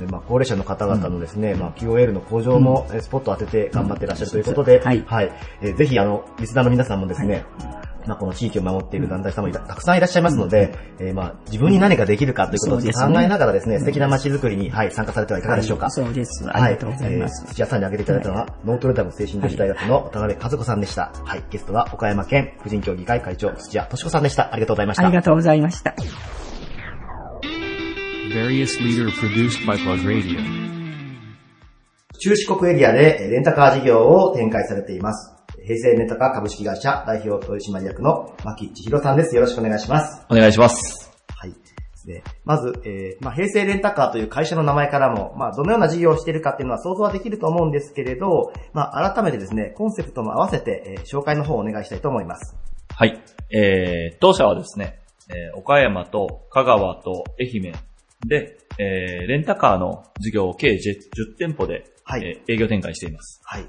[0.09, 5.03] まあ、高齢者の方々のですね、まあ、QOL の向上もスポットを当てて頑張っていらっしゃるということで、はい。
[5.05, 5.31] はい。
[5.75, 7.45] ぜひ、あの、リスナーの皆さんもですね、
[8.07, 15.89] まあ、この地域を守っている団体さんもたくさんいらっしゃいますので、うん、えー、まあ、自分に何かできるかということを考えながらですね、すね素敵な街づくりに、はい、参加されてはいかがでしょうか？
[15.91, 16.45] そうです。
[16.49, 17.41] ありがとうございます。
[17.43, 21.11] はい、えー、土屋さんに挙げていただいたのは、はい、ノートルダム精神女子大学の渡辺和子さんでした。
[21.23, 24.53] はい、ゲストは岡山県婦人協議会会長、土屋敏子さんでした。
[24.53, 25.05] ありがとうございました。
[25.05, 25.95] ありがとうございました。
[32.23, 35.33] 中四国エリアでレンタカー事業を展開されています。
[35.63, 39.35] 平成ネタカ株式会社代表取締役の牧千尋さんです。
[39.35, 40.25] よろしくお願いします。
[40.29, 41.11] お願いします。
[41.35, 41.53] はい。
[42.05, 52.55] でまず、えー、まあ、平成レンタカーという会社の名前からも、まあ、どのような事業をしているかっていうのは想像はできると思うんですけれど、まあ、改めてですね、コンセプトも合わせて、えー、紹介の方をお願いしたいと思います。
[52.95, 53.23] はい。
[53.51, 57.73] えー、当社はですね、えー、岡山と香川と愛媛
[58.25, 63.41] で、えー、レンタカーの事業を計 10, 10店舗ではい、えー、営業展開しています。
[63.45, 63.65] はい。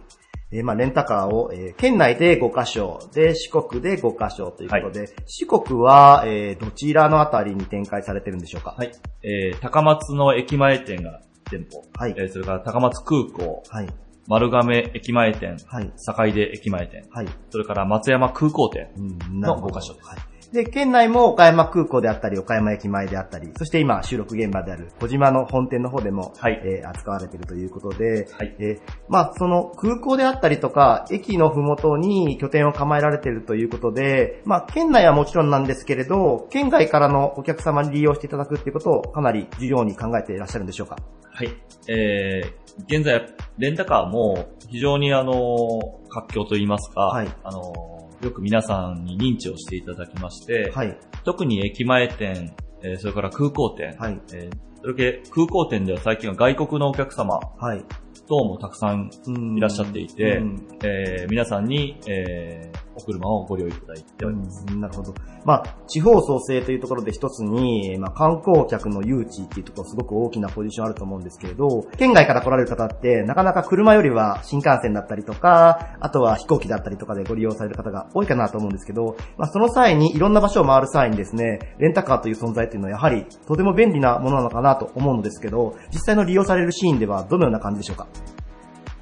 [0.52, 8.74] えー、まあ、レンタカーを、えー、県内で5カ所、で、四国で5カ所ということで、はい、四国は、えー、どちらのあたりに展開されてるんでしょうか？
[8.76, 8.92] はい。
[9.22, 11.82] えー、高松の駅前店が店舗。
[11.98, 12.14] はい。
[12.18, 13.62] えー、それから高松空港。
[13.68, 13.88] はい。
[14.28, 15.56] 丸亀駅前店。
[15.66, 15.92] はい。
[15.96, 17.08] 坂出駅前店。
[17.10, 17.26] はい。
[17.50, 18.88] それから松山空港店
[19.32, 20.08] の5カ所です。
[20.08, 20.18] はい。
[20.52, 40.96] で、県内も岡山空港であったり、岡山駅前であったり、そして今収録現場である小島の本店の方でも、はい、えー、扱われているということで、はい、えー、まあ、その空港であったりとか、駅のふもとに拠点を構えられているということで、まあ、県内はもちろんなんですけれど、県外からのお客様に利用していただくっていうことをかなり重要に考えていらっしゃるんでしょうか？
[41.30, 41.48] はい。
[41.88, 47.91] えー、現在、レンタカーも非常にあの、活況といいますか、はい、あの、
[48.22, 54.20] よく皆さんに認知をしていただきまして、はい、特に駅前店、えー、それから空港店、はい。
[54.32, 57.84] えー、それけ空港店では最近は外国のお客様、はい、
[58.28, 59.10] 等もたくさん
[59.56, 60.42] いらっしゃっていて、
[60.84, 64.64] えー、皆さんに、えー、お車をご利用いただいております。
[64.76, 65.14] なるほど。
[65.44, 88.06] まあ、地方創生というところで一つに、まあ、観光客の誘致っていうところすごく大きなポジションあると思うんですけれど、県外から来られる方って、なかなか車よりは新幹線だったりとか、あとは飛行機だったりとかでご利用される方が多いかなと思うんですけど、まあ、その際にいろんな場所を回る際にですね、レンタカーという存在っていうのはやはりとても便利なものなのかなと思うのですけど、実際の利用されるシーンではどのような感じでしょうか？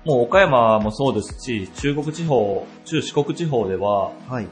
[0.05, 4.49] もう岡山もそうですし、中国地方、中四国地方では、はい、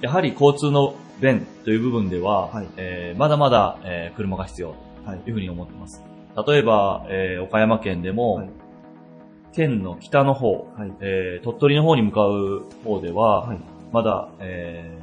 [0.00, 6.02] やはり交通の便という部分では、はい、えー、まだまだ、えー、車が必要というふうに思っています。
[6.46, 8.50] 例えば、えー、岡山県でも、はい、
[9.52, 13.58] 県の北の方、はい、えー、鳥取の方に向かう方では、はい、
[13.92, 14.98] まだ、え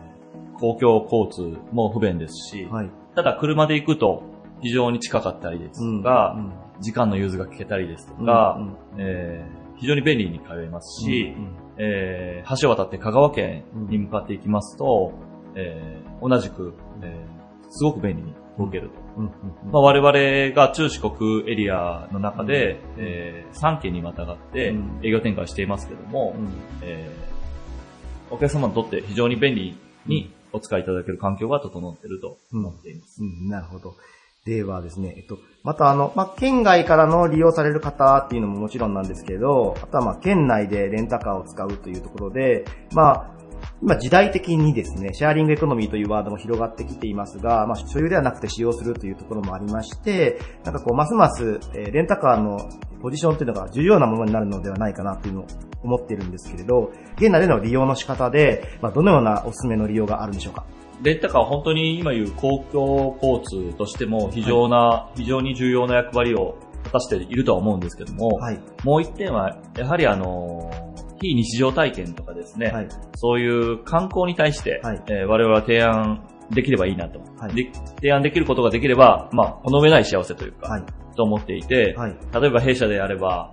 [0.55, 4.23] ー、公共交通も不便ですし、はい、ただ車で行くと
[4.61, 15.11] 非常に近かったりですとか、うんうん、時間の融通が効けたりですとか、うんうん、えー非常に便利に通えますし、うんうん、えー、橋を渡って香川県に向かっていきますと、
[15.53, 18.95] うん、えー、同じく、えー、すごく便利に動けると。
[19.17, 19.31] うんうん
[19.65, 26.47] うん、まあ、我々が中四国エリアの中で、うん、えー、3県にまたがって営業展開していますけども、うん、
[26.81, 33.21] えー、お客様にとって非常に便利にお使いいただける環境が整っていると思っています。
[33.21, 33.95] うん、なるほど。
[34.45, 43.31] ではですね、えっと、またあの、まあ、県外からの利用される方っていうのももちろんなんですけど、あとはま、県内でレンタカーを使うというところで、まあ、
[43.81, 52.59] 今時代的にですね、シェアリングエコノミーというワードも広がってきていますが、まあ、所有ではなくて使用するというところもありまして、なんかこう、ますます、えレンタカーの
[53.01, 55.47] ポジションというのが重要なものになるのではないかなというのを
[55.83, 60.65] 思っているんですけれど、現内での利用の仕方で、まあ、どのようなおすすめの利用があるんでしょうか？
[61.03, 70.71] レンタカーは本当に今言う公共交通としても非常な、はい、非常に重要な役割を果たしているとは思うんですけども、はい、もう一点は、やはりあの、
[71.21, 77.71] 非日常体験とかですね、はい、そういう観光に対して、はい、えー、我々は提案できればいいなと、はい、で。
[77.95, 80.83] 提案できることができれば、まあ、この上ない幸せというか、はい、
[81.15, 83.51] と思っていて、はい、例えば弊社であれば、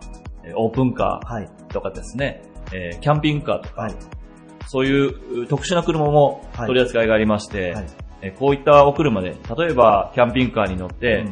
[0.56, 3.88] オープンカーとかですね、えー、キャンピングカーとか、
[4.72, 5.06] そうい
[5.42, 7.86] う特殊な車も取り扱いがありまして、はい。
[8.22, 11.24] えこういったお車で、例えばキャンピングカーに乗って、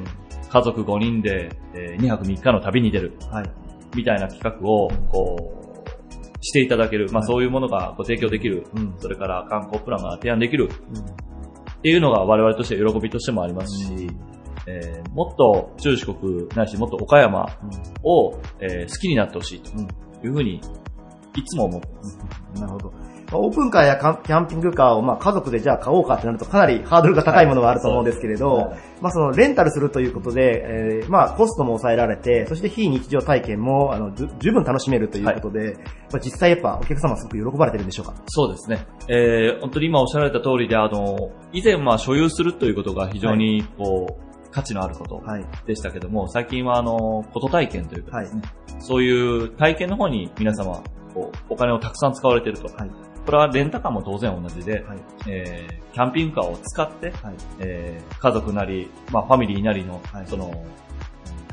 [0.51, 3.51] 家族5人で、え2泊3日の旅に出る、はい、
[3.95, 11.05] みたいな企画を、こう、していただける、まあそういうものがご提供できる、うん、それから観光プランが提案できる、うん、っ
[11.81, 14.21] ていうのが我々として喜びとしてもありますし、うん、
[14.67, 17.47] えー、もっと中四国ないしもっと岡山
[18.03, 19.71] を、えー、好きになってほしいと
[20.27, 20.61] いうふうに
[21.37, 22.19] いつも思ってます。
[22.55, 23.08] なるほど。
[23.31, 35.75] オープンカーやキャンピングカーをまあ家族でじゃあ買おうかってなるとかなりハードルが高いものがあると思うんですけれど、はい、まあそのレンタルするということで、えー、まあコストも抑えられて、そして非日常体験もあの十分楽しめるということで、
[36.13, 38.15] はい、実際やっぱお客様すごく喜ばれてるんでしょうか？
[38.29, 38.87] そうですね。
[39.09, 45.23] えー、本当に今おっしゃられた通りで、あの、以前は所有するということが非常にこう、はい価値のあること
[45.67, 52.67] でしたけども、はい、最近はあの、こと体験というかですね、はい、そういう体験の方に皆様、こう、お金をたくさん使われていると。
[53.29, 60.65] はい、これはレンタカーも当然同じで、はい、えー、キャンピングカーを使って、はい、えー、家族なり、まあ、ファミリーなりの、はい、その、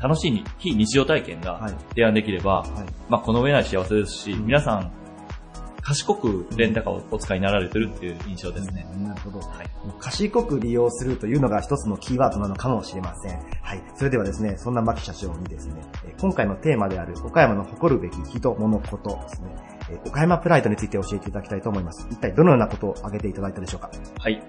[0.00, 1.60] 楽しい非日常体験が
[1.90, 2.70] 提案できれば、はい、
[3.08, 4.92] まあ、この上ない幸せですし、うん、皆さん、
[5.86, 8.84] 賢くレンタカーをお使いになられてるっていう印象ですね。
[8.96, 9.38] なるほど。
[9.38, 9.70] はい。
[10.00, 13.38] 賢く利用するというのが一つのキーワードなのかもしれません。
[13.62, 13.82] はい。
[13.94, 15.80] それではですね、そんな牧社長にですね、
[16.20, 19.65] 今回のテーマである岡山の誇るべき人、物、ことですね、
[20.04, 22.06] 岡山プライドについて教えていただきたいと思います。
[22.10, 23.90] 一体どのようなことを挙げていただいたでしょうか？
[24.18, 24.42] はい。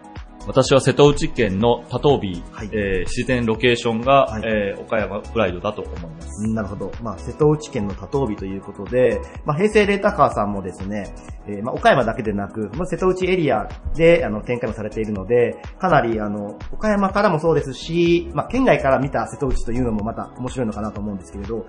[0.48, 6.48] 私は瀬戸内県の多頭美、はい、えー、自然ロケーションが、はい、えー、岡山プライドだと思います。
[6.48, 6.90] なるほど。
[7.04, 11.14] まあ、瀬戸内県の多頭美ということで、まあ、平成レータカーさんもですね、
[11.48, 21.66] えー、まあ、岡山だけでなく、まあ、瀬戸内エリアで、あの、展開もされているので、かなり、あの、岡山からもそうですし、まあ、県外から見た瀬戸内というのもまた面白いのかなと思うんですけれど、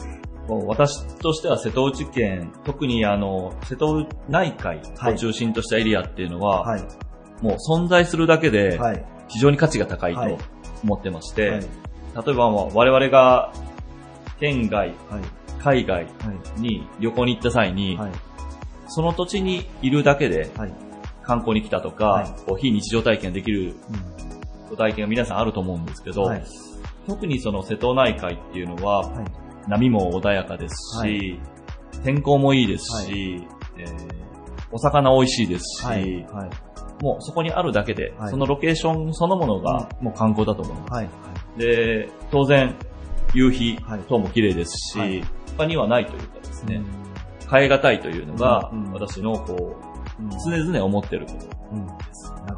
[0.66, 6.82] 私としては瀬戸内県、特にあの、瀬戸内海を中心としたエリアっていうのは、はい、
[7.42, 8.78] もう存在するだけで、
[9.28, 10.38] 非常に価値が高いと
[10.82, 13.52] 思ってまして、はい、例えば我々が
[14.40, 14.94] 県外、
[15.58, 16.06] 海外
[16.56, 17.98] に旅行に行った際に、
[18.88, 20.50] その土地にいるだけで、
[21.22, 23.74] 観光に来たとか、こう非日常体験できる、
[24.76, 26.30] 体験が皆さんあると思うんですけど、
[27.06, 29.10] 特にその瀬戸内海っていうのは、
[29.66, 31.40] 波も穏やかですし、
[32.04, 33.46] 天候もいいですし、
[33.76, 33.88] えー、
[34.70, 36.24] お魚美味しいですし、
[37.00, 40.92] もうそこにあるだけで、そのロケーションそのものがもう観光だと思います。
[41.58, 42.74] で、当然、
[43.34, 45.22] 夕日等も綺麗ですし、
[45.56, 46.82] 他にはないというかですね、
[47.50, 49.82] 変え難いというのが、私のこう、
[50.50, 51.42] 常々思ってることで
[52.12, 52.32] す。
[52.32, 52.57] なるほ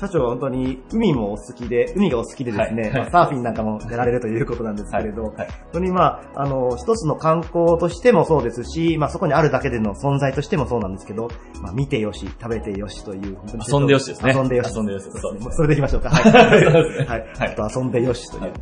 [0.00, 11.28] 社長は本当に海もお好きで、海がお好きでですね、はいまあ、サーフィンなんかもやられるということなんですけれど、はいはい、本当にまあ、あの、一つの観光としてもそうですし、まあそこにあるだけでの存在としてもそうなんですけど、
[11.60, 13.38] まあ見てよし、食べてよしという、
[13.70, 14.32] 遊んでよしですね。
[14.34, 14.74] 遊んでよし。
[14.74, 15.04] 遊んでよし。
[15.04, 16.08] そそれでいきましょうか。
[16.08, 16.64] はい。
[16.64, 17.20] はい。
[17.20, 18.52] はい、ちょっと遊んでよしというね、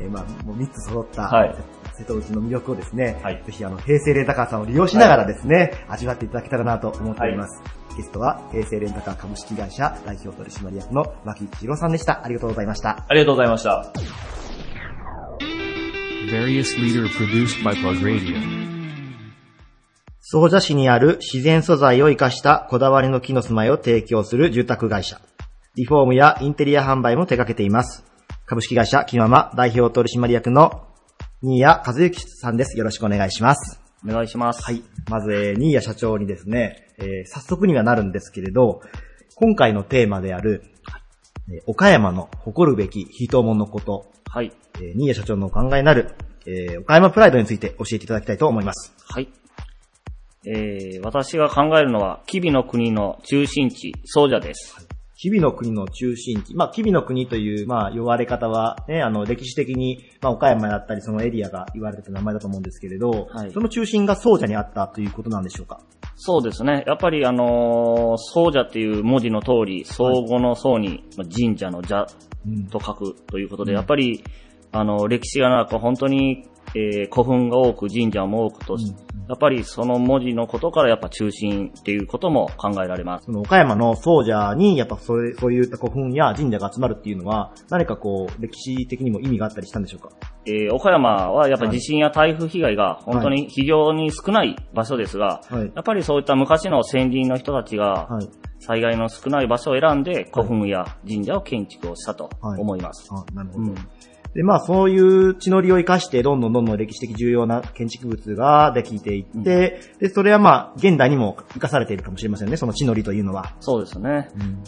[0.00, 1.54] えー、まあ、もう3つ揃った、はい
[1.98, 7.60] 瀬戸内の魅力をですね、はい、ぜひあの、平成レンタカーさんを利用しながらですね、はい、味わっていただけたらなと思っております。
[7.98, 12.24] はいゲストは、平成レンタカー株式会社代表取締役の牧一郎さんでした。
[12.24, 13.04] ありがとうございました。
[13.08, 13.92] ありがとうございました。
[20.20, 25.20] 総社市にある自然素材を活かしたこだわりの木の住まいを提供する住宅会社。
[25.74, 28.04] リフォームやインテリア販売も手掛けています。
[28.46, 30.86] 株式会社木ママ代表取締役の
[31.40, 32.78] 新谷和幸さんです。
[32.78, 33.87] よろしくお願いします。
[34.04, 34.62] お願いします。
[34.62, 34.82] はい。
[35.08, 38.80] まず、えー、新谷社長にですね、えー、早速にはなるんですけれど、
[39.34, 40.62] 今回のテーマである、
[41.50, 44.52] えー、岡山の誇るべき人物のこと、はい。
[44.76, 46.14] えー、新谷社長のお考えになる、
[46.46, 48.94] えー、岡山プライドについて教えていただきたいと思います。
[49.08, 49.28] はい。
[50.46, 54.74] えー、私が考えるのは、吉備の国の中心地、総社です。
[54.76, 54.87] はい
[55.20, 56.54] 日々の国の中心地。
[56.54, 65.80] まあ、日々の国という、まあ、呼ばれ方は、ね、あの、歴史的に、まあ、岡山だったり、そのエリアが言われてた名前だと思うんですけれど、はい、その中心が総社にあったということなんでしょうか？
[66.14, 66.84] そうですね。
[66.86, 72.06] やっぱり、あのー、総社っていう文字の通り、総合の総に、まあ、神社の社
[72.70, 74.22] と書くということで、うん、やっぱり、
[74.70, 83.24] あの、歴史が長く、本当にえー、古墳が多く神社も多くと、うん、やっぱりその文字のことからやっぱ中心っていうことも考えられます。
[83.26, 90.10] その岡山の総社にやっぱそれそういった古墳や神社が集まるっていうのは何かこう歴史的にも意味があったりしたんでしょうか？
[90.46, 98.08] えー、岡山はやっぱ地震や台風被害が本当に非常に少ない場所ですが、はい、やっぱりそういった昔の先人の人たちが、
[98.60, 103.12] 災害の少ない場所を選んで古墳や神社を建築をしたと思います。
[103.12, 103.64] はい、あなるほど。
[103.64, 103.74] うん
[104.34, 109.42] で、まあそういう地の利を生かして、どんどんどんどん歴史的重要な建築物ができていって、うん、
[109.98, 113.56] で、それはまあ現代にも生かされているかもしれませんね、その地の利というのは。
[113.60, 114.28] そうですね。
[114.38, 114.62] うん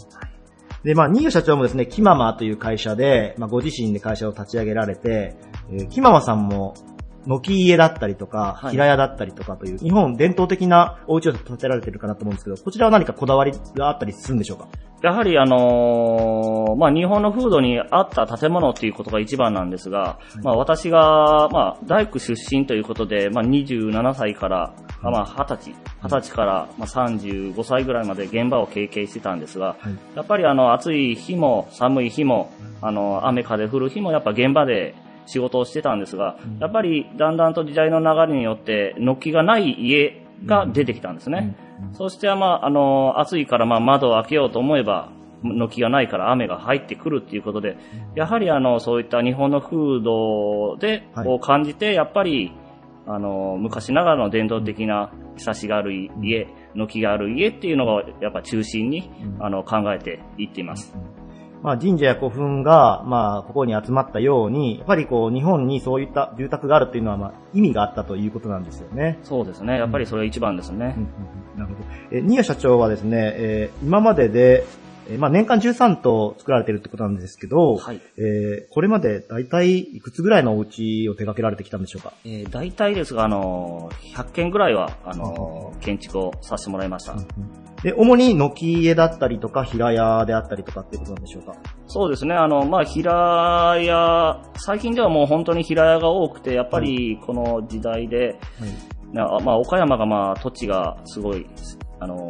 [0.83, 5.35] で、まあ、新谷社長もですね、キママという会社で、まあ、ご自身で会社を立ち上げられて、
[5.71, 6.73] えー、キママさんも、
[7.27, 14.69] 軒家だったりとか、平屋だったりとかという、日本伝統的なお家を建てられてるかなと思うんですけど、こちらは何かこだわりがあったりするんでしょうか？
[15.01, 34.93] やはりあのー、まあ、日本の風土に合った建物っていうことが一番なんですが、はい、まあ、私が、まあ、大工出身ということで、まあ、27歳から、まあ、20歳、20歳から、まあ、35歳ぐらいまで現場を経験してたんですが、はい、やっぱりあの、暑い日も寒い日も、あの、雨風降る日もやっぱ現場で
[35.25, 41.55] 仕事をしてたんですが、やっぱりだんだんと時代の流れによって、軒がない家が出てきたんですね。
[41.93, 45.09] そして、まあ、あの、暑いからまあ窓を開けようと思えば、
[45.43, 47.77] 軒がないから雨が入ってくるっていうことで、
[48.15, 52.53] やはりあの、そういった日本の風土で、を感じて、やっぱり、
[53.07, 60.95] あの、昔ながらの伝統的な、ひさしがある家、軒がある家っていうのが、やっぱ中心に、あの、考えていっています。
[61.63, 69.19] まあ、神社や古墳が、まあ、ここに集まったように、やっぱりこう、日本にそういった住宅があるっていうのは、まあ、意味があったということなんですよね。
[69.23, 69.77] そうですね。
[69.77, 70.95] やっぱりそれ一番ですね。
[70.97, 72.17] うんうん、なるほど。
[72.17, 74.65] え、新谷社長はですね、えー、今までで、
[75.09, 78.01] えー、まあ、年間13棟作られてるってことなんですけど、はい。
[78.17, 82.13] えー、これまで大体いくつぐらいのお家を手掛けられてきたんでしょうか？
[82.25, 87.13] えー、大体ですが、あの、100件ぐらいは、あの、建築をさせてもらいました。
[87.13, 87.25] うんうん
[87.83, 91.55] で、主に軒家だったりとか、平屋であったりとかっていうことなんでしょうか？
[91.87, 92.35] そうですね。
[92.35, 93.11] あの、まあ、平
[93.79, 98.39] 屋、最近ではもう本当に平屋が多くて、やっぱりこの時代で、
[99.13, 101.47] はい、まあ、岡山がまあ、土地がすごい、
[101.99, 102.27] あの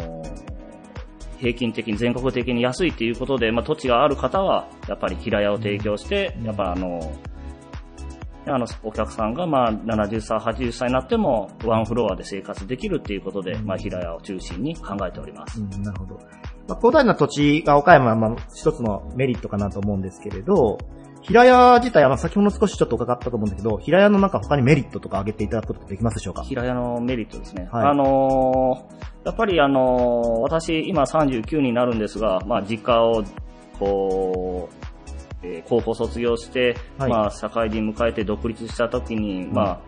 [1.37, 6.99] 平均的に全国的に安いっていうことで、まあ、土地がある方は、やっぱり平屋を提供して、やっぱあの、
[8.47, 15.61] あの、お客さんが、まあ、70歳、80歳になっても、ワンフロアで生活できるっていうことで、まあ、平屋を中心に考えております。
[15.61, 16.15] うん、なるほど。
[16.67, 20.77] まあ、広大な土地が岡山は、まあ、一つのメリットかなと思うんですけれど、
[21.21, 26.41] 平屋自体は、まあ、先ほど少しちょっと伺ったと思うんだけど、平屋の中他にメリットとか挙げていただくことできますでしょうか？
[26.43, 27.69] 平屋のメリットですね。
[27.71, 33.23] はい、あのー、やっぱりあのー、私今39になるんですが、まあ、実家を、
[33.77, 34.80] こう、
[35.43, 39.81] えー、高校卒業して、はい、まあ、社会人迎えて独立した時に、うん、まあ、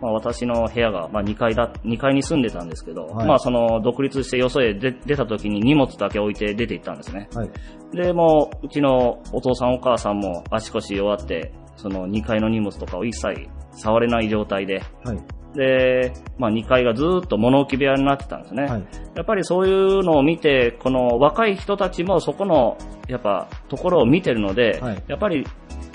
[0.00, 7.28] まあ、私の部屋が、まあ、2階だ、2階に住んでたんですけど、はい、まあ、その、独立してよそへ出た時に荷物だけ置いて出て行ったんですね。
[7.34, 7.50] はい、
[7.92, 15.18] で、もう、うちのお父さんお母さんも足腰弱って、その2階の荷物とかを一切触れない状態で、はい、
[15.54, 22.76] で、まあ、2階がずっと物置部屋になってたんですね、はい、やっぱりそういうのを見て、この若い人たちもそこの、
[23.08, 25.46] やっぱ、ところを見てるので、はい、やっぱり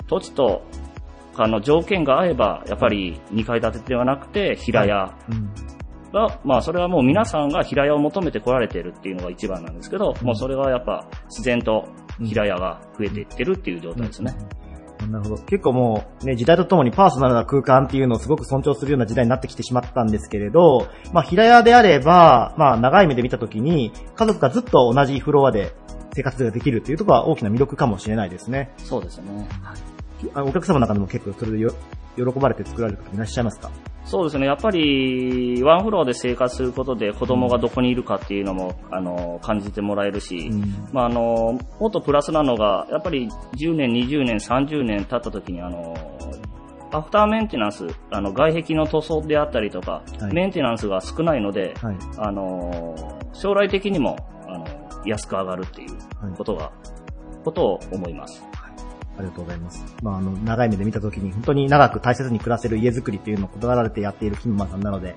[0.08, 0.62] 土地と、
[1.36, 5.14] あの、条件が合えば、やっぱり2階建てではなくて、平屋。
[6.12, 6.38] が、はい。
[6.38, 11.88] うん、まあ、それはもう皆さんが平屋を求めて来られてるっていうのが一番なんですけど、うん、もうそれはやっぱ自然と
[12.22, 14.34] 平屋が増えていってるっていう状態ですね。
[14.58, 14.63] うん
[15.10, 15.42] なるほど。
[15.42, 25.74] 結構もう、ね、時代とともにパーソナルな空間っていうのをすごく尊重するような時代になってきてしまったんですけれど、まあ、平屋であれば、まあ、長い目で見たときに、家族がずっと同じフロアで
[26.14, 28.72] 生活ができるっていうところは大きな魅力かもしれないですね。
[28.78, 29.48] そうですね。
[30.36, 31.66] お客様の中でも結構それで
[32.16, 33.70] 喜ばれて作られる方いらっしゃいますか？
[34.04, 34.46] そうですね。
[34.46, 45.94] やっぱり、ワンフロアで生活することで子供がどこにいるかっていうのも、あの、感じてもらえるし、うん、まあ、あの、もっとプラスなのが、やっぱり10年、20年、30年経った時に、あの、
[46.92, 52.94] アフターメンテナンス、あの、外壁の塗装であったりとか、はい、メンテナンスが少ないので、はい、あの、
[53.32, 54.66] 将来的にも、あの、
[55.06, 55.90] 安く上がるっていう
[56.36, 58.44] ことが、はい、ことを思います。
[59.16, 59.84] ありがとうございます。
[60.02, 65.14] まあ、あの、長い目で見たときに、本当に長く大切に暮らせる家づくりっていうのを断られてやっているキムマさんなので、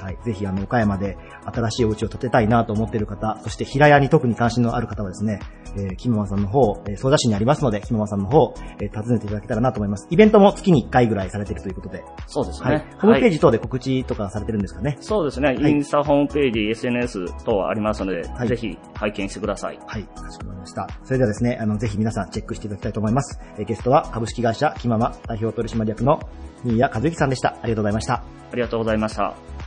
[0.00, 0.18] はい。
[0.24, 1.16] ぜひ、あの、岡山で
[1.52, 5.40] 新しいお家を建てたいなと思っている方、そして平屋に特に関心のある方はですね、
[5.76, 10.06] えー、キムマさんの方、えー、総社市にありますので、キムマさんの方、えー、訪ねていただけたらなと思います。
[10.10, 12.04] イベントも月に1回ぐらいされているということで。
[12.26, 12.70] そうですね。
[12.70, 12.84] はい。
[13.00, 14.96] ホームページ等で告知とかされてるんですかね？
[15.00, 15.48] そうですね。
[15.48, 19.78] はい、インスタホームページ、SNS 等ありますので、はい、ぜひ拝見してください。
[19.86, 20.04] はい。
[20.04, 20.88] かしこまりました。
[21.04, 23.40] それではですね、あの、ぜひ皆さんチェックしていただきたいと思います。
[23.58, 26.20] えー、ゲストは株式会社キママ代表取締役の
[26.62, 27.50] 新谷和之さんでした。
[27.50, 28.14] ありがとうございました。
[28.14, 29.63] ありがとうございました。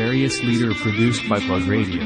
[0.00, 2.00] Various leader produced by Plug Radio.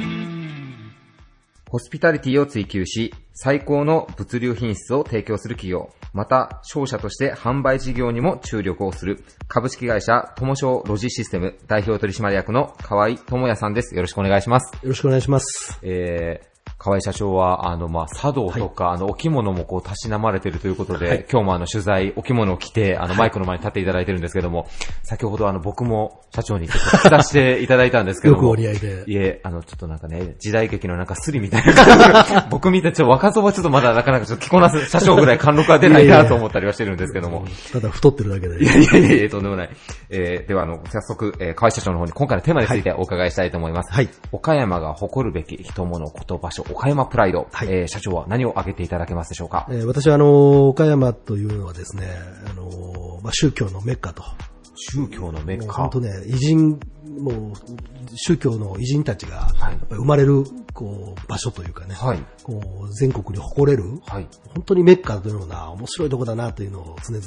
[1.70, 13.94] ホスピタリティを追求し、最高の物流品質を提供する企業、また商社として販売事業にも注力をする株式会社友商ロジシステム代表取締役の河合智也さんです。
[13.94, 14.74] よろしくお願いします。
[14.82, 15.78] よろしくお願いします。
[15.82, 16.53] えー
[16.84, 24.68] 河合社長は、あの、まあ、茶道とか、はい、あの、お着物もこう、たしなまれてるということで、はい、今日もあの、取材、お着物を着て、あの、マイクの前に立っていただいてるんですけども、
[25.02, 28.42] 先ほどあの、僕も社長にちょっと着させていただいたんですけども。
[28.42, 29.04] よくお似合いで。
[29.06, 37.46] いえ、あの、ちょっとなんかね、時代劇のなんかスリみたいな感じ僕見て、ちょっと若造はちょっとまだなかなかちょっと着こなす社長ぐらい貫禄が出ないなと思ったりはしてるんですけども。
[37.72, 38.62] ただ太ってるだけで。
[38.62, 39.70] いやいやいやとんでもない。
[40.10, 43.90] えー、ではあの、早速、えー、河合社長の方に今回のテーマについてお伺いしたいと思います。
[43.90, 44.08] はい。
[44.32, 47.48] 岡山が誇るべき人物こと場所、岡山プライド。
[47.52, 49.66] はい、えー、社長は何を挙げていただけますでしょうか？
[49.70, 52.08] えー、私はあの、岡山というのはですね、
[52.50, 54.22] あの、まあ、宗教のメッカと。
[54.76, 56.80] 宗教のメッカ本当ね、偉人、
[57.20, 57.52] もう、
[58.16, 60.44] 宗教の偉人たちが、やっぱり生まれる、
[60.74, 67.24] こう、場所というかね、はい、こう全国に誇れる、はい、本当にメッカのような面白いとこだなというのを常々、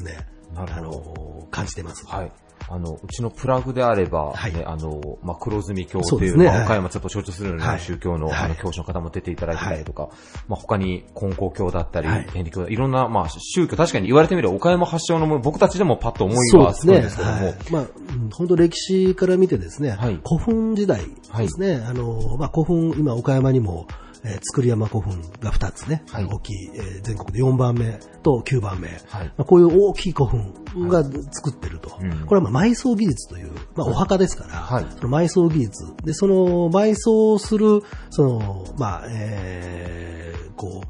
[0.56, 2.06] あの、感じてます。
[2.06, 2.32] はい。
[2.70, 10.12] あの、うちのプラグであれば、はい、ね、あの、まあ、黒住教っていう、うね、まあ、岡山ちょっと象徴するような宗教の、はい、あの、教師の方も出ていただいてたりとか、はい、
[10.49, 17.38] まあ、他に、根高教だったり、天理教いろんな、まあ、宗教、確かに言われてみれば、岡山発祥のもの、僕たちでもパッと思いはするんですけども。
[17.38, 17.86] ね、まあ、
[18.34, 21.01] 本当歴史から見てですね、古墳時代
[21.38, 23.88] ですね、あの、まあ、古墳、今岡山にも、
[24.28, 29.28] えー、作り山古墳が2つね、はい、大きい、えー、全国で4番目と9番目、はい。
[29.28, 30.53] まあ、こういう大きい古墳
[30.89, 31.97] が作ってると、はい
[32.28, 40.88] これはまあ埋葬技術という、まあ、お墓ですから、はい、その埋葬技術、で、その埋葬する、その、まあ、えー、こう、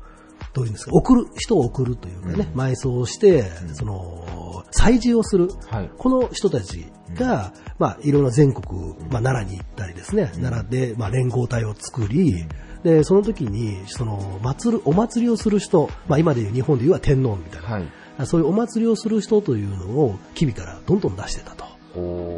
[0.54, 5.50] どういうんですか、送る、人を送るというかね、埋葬して、その、祭事をする、
[5.98, 12.46] この人たちが、まあ、いろんな全国、まあ、奈良に行ったりですね、奈良で、まあ、連合体を作り、
[12.84, 17.88] で、その時に、その、祭る、お祭りをする人、まあ、今でいう日本でいうは天皇みたいな、はい、
[18.26, 21.66] そういうお祭りをする人というのを、吉備からどんどん出してたと。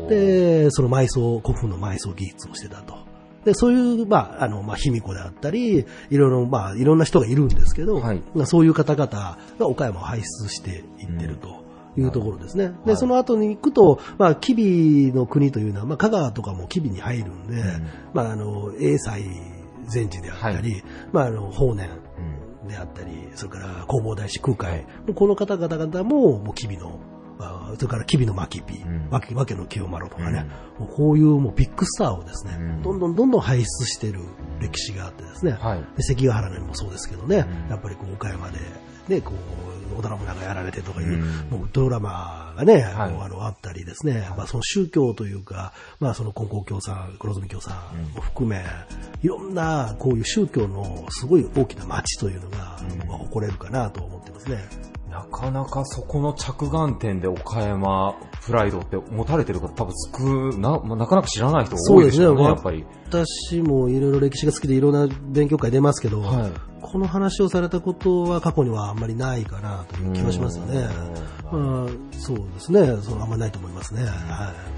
[0.09, 3.09] で、その埋葬、古墳の埋葬技術をしてたと。
[3.45, 11.59] で、そういう、まあ、あの、まあ、卑弥呼であったり、いろいろ、まあ、いろんな人がいるんですけど、はい、そういう方々が岡山を輩出していってると。
[11.97, 12.71] いうところですね。
[12.85, 19.23] で、その後に行くと、まあ、吉備の国というのは、まあ、香川とかも吉備に入るんで、うん、まあ、あの、英才
[19.89, 21.89] 禅師であったり、はい、まあ、あの、法然
[22.67, 24.85] であったり、それから弘法大師空海、
[25.15, 26.99] この方々々も、もう吉備の
[27.75, 30.45] それから吉備の牧火、わけ、わけの清丸とかね、
[30.79, 34.19] うん、こういうもうビッグスターをですね、うん、どんどんどんどん輩出している
[34.59, 38.59] 歴史があってですね、はい、で関ヶ原にもそうですけどね、やっぱりこう岡山で、
[39.07, 41.17] ね、こう、織田信長やられてとかいう、
[41.49, 48.63] もうドラマがね、はい、あのあったりですね、まあその宗教というか、まあその金光教さん、黒住教さんも含め、
[49.21, 54.57] いろんなこういう宗教のすごい大きな町というのが、僕は誇れるかなと思ってますね。
[55.09, 59.93] なかなかそこの着眼点で岡山プライドって持たれてる方多分
[60.53, 62.47] 少な、なかなか知らない人多いですよね、ね。
[62.47, 62.85] やっぱり。
[63.07, 66.51] 私もいろいろ歴史が好きでいろんな勉強会出ますけど、はい、
[66.91, 70.87] この話をされたことは過去にはあんまりないかなという気がしますよね。
[71.51, 71.87] まあ、
[72.17, 72.97] そうですね。
[73.01, 74.03] そのあんまりないと思いますね。
[74.03, 74.11] はい、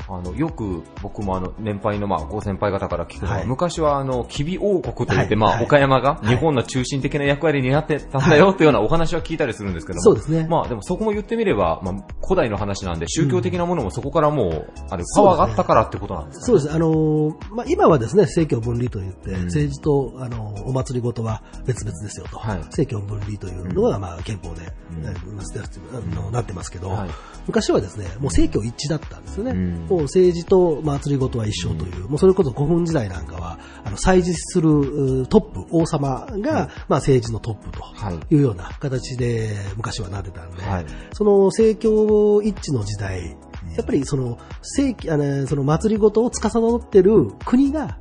[0.10, 10.02] あの、よく僕もあの、年配のまあ、ご先輩方から聞くのは、はい、昔はあの、吉備王国といって、まあ、岡山が日本の中心的な役割になってたんだよっていうようなお話は聞いたりするんですけども。
[10.02, 10.48] そうですね。
[10.50, 16.74] まあ、でもそこも言ってみれば、まあ、古代の話なんで、宗教的なものもそこからもう、あるパワーがあったからってことなんですか、そうです、ね。
[16.74, 22.38] あのまあ、今はですね、政教分離といって、政治と、あの、お祭りごとは別々ですよと。
[22.38, 27.10] はい、政教分離というのが、まあ、憲法で、うん、なってますけど、はい、
[27.48, 29.52] 昔はですね、もう政教一致だったんですよね。
[29.52, 37.82] うん、もう政治と祭りごとは一緒という、うん、もうそれこそ古墳時代なんかは、あの、祭事するトップ、王様が、まあ政治のトップと
[38.30, 38.36] い。
[38.36, 43.38] うような形で昔はなってたんで、はい、その政教一致の時代、
[43.76, 47.98] やっぱりその、正規、あの、その祭りごとを司ってる国が、やっ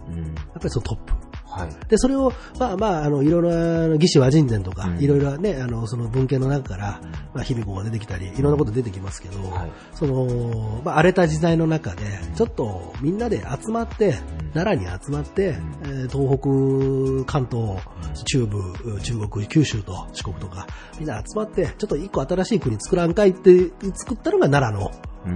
[0.55, 1.30] ぱりそのトップ。
[1.61, 3.50] はい、で、それを、まあまあ、あの、いろいろ、
[3.94, 7.00] 義士和人伝とか、いろいろね、あの、その文献の中から、
[7.34, 12.04] まあ、卑弥呼が出てきたり、いろんなこと出てきますけど、はい、その、まあ、荒れた時代の中で、
[12.34, 14.14] ちょっとみんなで集まって、
[14.54, 17.80] 奈良に集まって、えー、東北、関東、
[18.24, 20.66] 中部、中国、九州と四国とか、
[20.98, 24.90] みんな集まって、ちょっと一個新しい国作らんかいって作ったのが奈良の、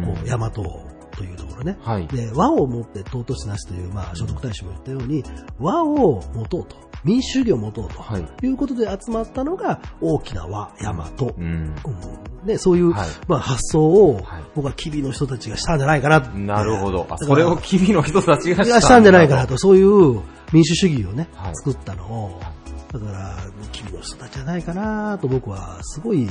[0.07, 0.51] こう、大和
[1.17, 1.79] というところね。
[1.81, 5.25] はい、で和をもって尊しなしという、まあ、聖徳太子も言ったように、
[5.59, 6.77] 和を持とうと。
[7.05, 8.03] 民主主義を持とうと。
[8.43, 8.47] い。
[8.49, 11.75] うことで集まったのが大きな和、山と、うん。
[12.47, 14.21] うん、そういう、はい、まあ、発想を、
[14.55, 16.21] 僕は吉備の人たちがしたんじゃないかな。
[16.21, 17.07] なるほど。
[17.19, 20.21] それを吉備の人たちがしたんじゃないかなと、そういう
[20.53, 22.41] 民主主義をね、はい、作ったのを、
[22.93, 23.37] だから、
[23.73, 26.29] 吉備の人たちじゃないかなと僕はすごい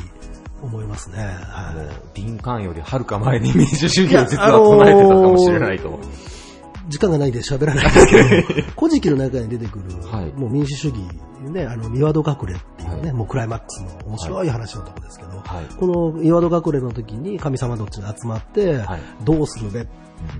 [0.63, 1.17] 思いますね。
[1.17, 1.73] は
[2.15, 5.99] い、林間よりはるか前に民主主義を実は唱えてたかもしれないと。
[6.89, 10.99] 時間がないんで喋らないんですけど、 古事記の中に出てくる、はい、もう民主主義、
[11.49, 18.81] ね、あの、三輪戸隠れっていうね、はい、もうクライマックスの面白い話のとこですけど、はい、この三輪戸隠れの時に神様どっちが集まって、
[19.23, 19.87] どうするべ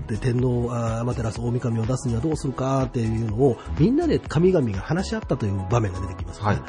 [0.06, 0.70] で天皇
[1.04, 6.62] 天照大神を出すにはどうするかっていうのをみんなで神々が話し合ったという場面が出てきます、ね、はい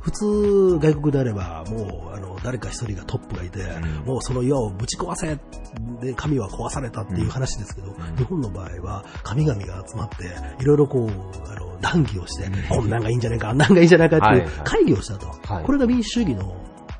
[0.00, 5.38] 普通、外国であれば、もう、あの、誰か一人がトップがいて、うん、もうその岩をぶち壊せ
[6.00, 10.24] で、神は壊されたっていう話ですけど、うん、日本の場合は、神々が集まって、
[10.60, 11.10] いろいろこう、
[11.50, 15.26] あの、談義をして、こんなんがいいんじゃないか、あんなんがいいんじゃないかっていう会議をしたと。
[15.52, 16.56] はい、これが民主主義の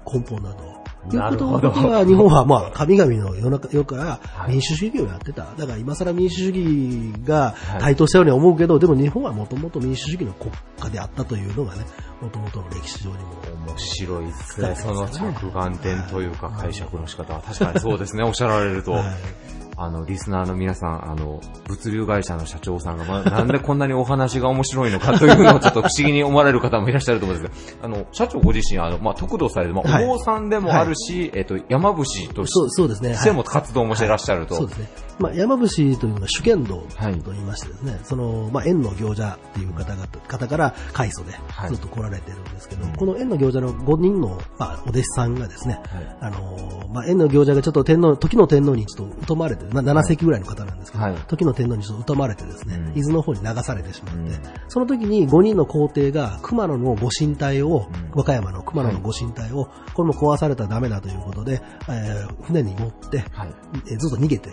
[0.06, 0.73] 根本だと。
[1.10, 5.46] ということは、日本はまあ、神々の世の中、世から民主主義をやってた。
[5.56, 11.84] だから今更民主主義が台頭したように思うけど、でも日本はもともと民主主義の国家であったというのがね、
[12.20, 13.34] もともとの歴史上にも。
[13.66, 14.76] 面白いですね。
[14.76, 18.92] その着眼点というか解釈の仕方は確かにそうですね、おっしゃられると。
[18.92, 32.04] はいあの、リスナーの皆さん、あの、物流会社の社長さんが、まあ、なんでこんなにお話が面白いのかというのをちょっと不思議に思われる方もいらっしゃると思うんですが、あの、社長ご自身、あの、まあ、特度される、まあ、お坊さんでもあるし、はい、えっと、山伏
[32.34, 33.14] として、そうですね。
[33.32, 34.54] も活動もしてらっしゃると。
[34.54, 34.88] そうですね。
[35.18, 36.86] まあ、山伏というのは主権道
[37.22, 41.32] と言いましてですね、はい、その、まあ、縁の行者っていう方々、方から開祖で
[41.68, 63.54] ずっと来られてるんですけど、はい、この縁の行者の5人の、まあ、お弟子さんがですね、はい、あの、まあ、縁の行者がちょっと天皇、時の天皇にちょっと疎まれてて、まあ、7世紀ぐらいの方なんですけど、はい、時の天皇に疎まれてですね、うん、伊豆の方に流されてしまって、うん、その時に5人の皇帝が熊野のご神体を、和歌山の熊野のご神体を、これも壊されたらダメだということで、えー、船に乗って、はい、
[63.86, 64.50] えー、ずっと逃げて、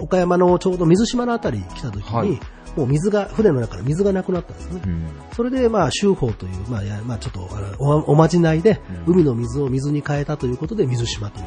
[0.00, 2.40] 岡山のちょうど水島のあたりに来た時に、
[2.76, 4.82] もう水が、船の中から水がなくなったんですね。
[4.84, 11.46] うん、それで、まあ、修法という、まあ、まあ、ちょっとお、おまじないで、海の水を水に変えたということで、水島という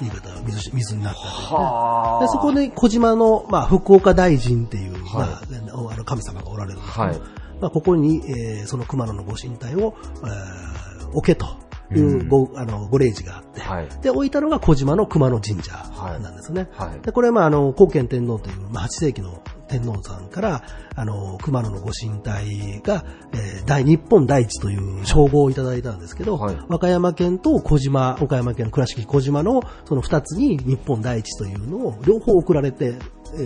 [0.00, 1.40] 言い方が水水になったんですね。
[1.40, 7.18] でそこで小島の、まあ、福岡大臣っていう、はい、まあ、あの神様がおられるんですけど、はい、
[7.60, 10.85] まあ、ここに、えー、その熊野のご神体を、えー、
[11.16, 11.66] 置けと。
[11.94, 15.72] いうご、うん、あの、ご霊寺があって、はい、で、置いたのが小島の熊野神社
[16.20, 16.68] なんですね。
[16.72, 20.62] はい、で、これはまあ、あの、高賢天皇という、まあ、8世紀の天皇さんから、
[20.94, 32.94] あの、熊野のご神体が、えー、大、日本第一という称号をいただいたんですけど、はい、和歌山県と小島、岡山県の倉敷小島のその二つに日本第一というのを両方送られて、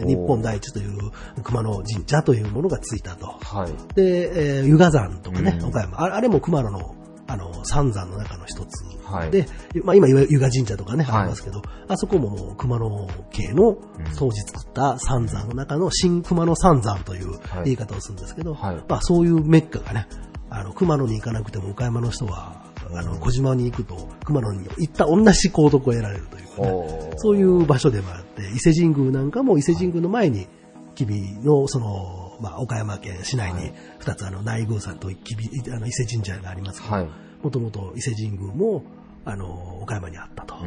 [0.06, 1.10] 日本第一という
[1.42, 3.26] 熊野神社というものがついたと。
[3.26, 6.14] はい、で、えー、湯河山とかね、岡山あ。
[6.14, 6.94] あれも熊野の
[7.30, 8.84] あの、三山の中の一つ。
[9.04, 9.46] はい、で、
[9.84, 13.76] まあ今、湯河神社とかね、ありますけど、あそこももう熊野系の
[14.18, 20.08] 当時作った三山の中の新熊野三山という言い方をするんですけど、はい、まあそういうメッカがね、
[20.50, 30.48] あの、熊野に行かなくても岡山の人は、あの、小島に行くと、熊野に行った同じ高得を得られるというかね、そういう場所でもあって、伊勢神宮なんかも伊勢神宮の前に、
[30.96, 37.08] 君のその、まあ、岡山県市内に2つあの内宮さんとあの伊勢神社がありますけど、
[37.42, 38.84] もともと伊勢神宮も
[39.24, 40.54] あの、岡山にあったと。
[40.54, 40.62] は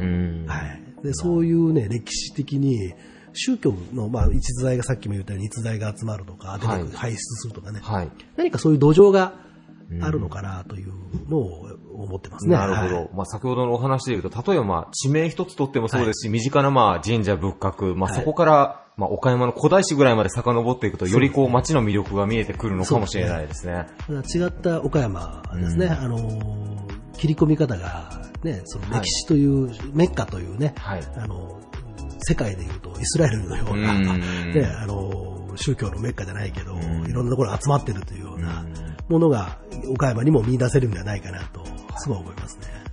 [1.04, 2.94] で、そういうね、歴史的に、
[3.32, 9.34] 宗教の、まあ、一材がさっきも言ったように逸材が集まるとか、出て排出するとかね、はい、何かそういう土壌が
[10.00, 10.92] あるのかなという
[11.28, 12.54] のを思ってますね。
[12.54, 12.94] なるほど。
[12.94, 23.86] はい、まあ、先ほどのお話で言うと、例えばまあ、地名一つとってもそうですし、はい、身近なまあ、神社仏閣、まあ、そこから、まあ、岡山の古代史ぐらいまで遡っていくと、よりこう、街の魅力が見えてくるのかもしれないですね。
[24.06, 24.44] すね。
[24.46, 25.86] 違った岡山ですね。
[25.86, 26.86] うん、あの
[27.16, 31.60] 切り込み方が、ね、その歴史という、はい、メッカというね、はい、あの、
[32.20, 38.64] 世界でいうとイスラエルのような、ね、あの、宗教のメッカじゃないけど、いろんなところ集まってるというような
[39.08, 41.64] ものが岡山にも見出せるんじゃないかなと、
[41.98, 42.83] すごい思いますね。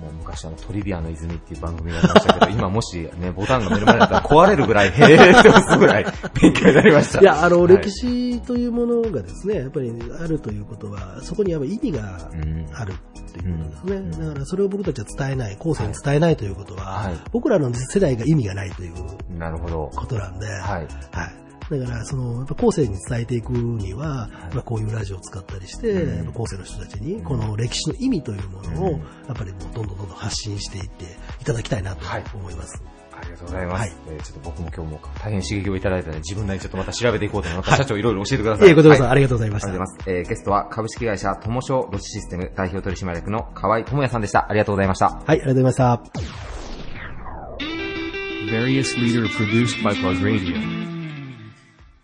[0.00, 6.06] もう昔あのトリビアの泉っていう番組がありましたけど、 今もしね、ボタンが目の前だったら壊れるぐらい、へーって押すぐらい
[6.40, 7.20] 勉強になりました。
[7.20, 12.28] いや、あの、はい、歴史というものがですね、やっぱりあるということは、そこにやっぱ意味が
[12.74, 13.96] あるっていうことですね。
[13.96, 20.86] うん、だからそれを僕たちは伝えない、後世に伝えないということは、はい、僕らの世代が意味がないということなんで、はい。
[21.12, 28.90] はいだから、その、やっぱ後世に伝えていくには、まあ、こういうラジオを使ったりして、うん、後世の人たちに、この歴史の意味というものを、
[29.26, 31.04] やっぱりもうどんどんどんどん発信していって
[31.40, 32.06] いただきたいなと
[32.36, 32.82] 思います。
[33.18, 33.80] ありがとうございます。
[33.80, 37.70] はい、えー、ちょっと僕も今日も大変刺激をいただいたので、自分なりにちょっとまた調べていこうと思います。
[37.70, 38.68] はい、社長いろいろ教えてください。
[38.68, 39.68] いえ、こちらこそありがとうございました。
[39.68, 40.10] ありがとうございます。
[40.10, 44.46] えー、ゲストは株式会社友商ロチシステム代表取締役の河合智也さんでした。
[44.48, 45.06] ありがとうございました。
[45.06, 45.96] はい、ありがとうございました。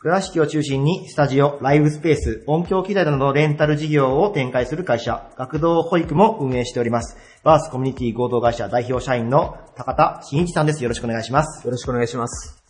[0.03, 7.17] 倉敷を中心にスタジオ、ライブスペース、音響機材などのレンタル事業を展開する会社、学童保育も運営しております。
[7.45, 10.83] バースコミュニティ合同会社代表社員の高田真一さんです。
[10.83, 11.65] よろしくお願いします。
[11.65, 12.65] よろしくお願いします。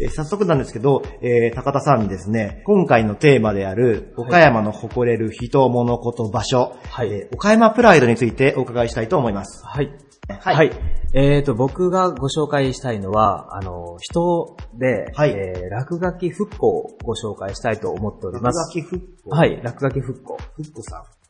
[0.00, 9.62] えー、早速なんですけど、えー、高田さんにですね、今回のテーマである、岡山の誇れる人、物、こと、場所、はい、えー、岡山プライドについてお伺いしたいと思います。
[9.66, 10.09] はい。
[10.40, 10.54] はい。
[10.56, 10.70] はい、
[11.14, 18.76] えっ、ー、と、僕がご紹介したいのは、あの、人で、はい、えー、落書き復興をご紹介したいと思っております。
[18.76, 20.36] 落書き復興はい、落書き復興。
[20.56, 21.20] 復興さん。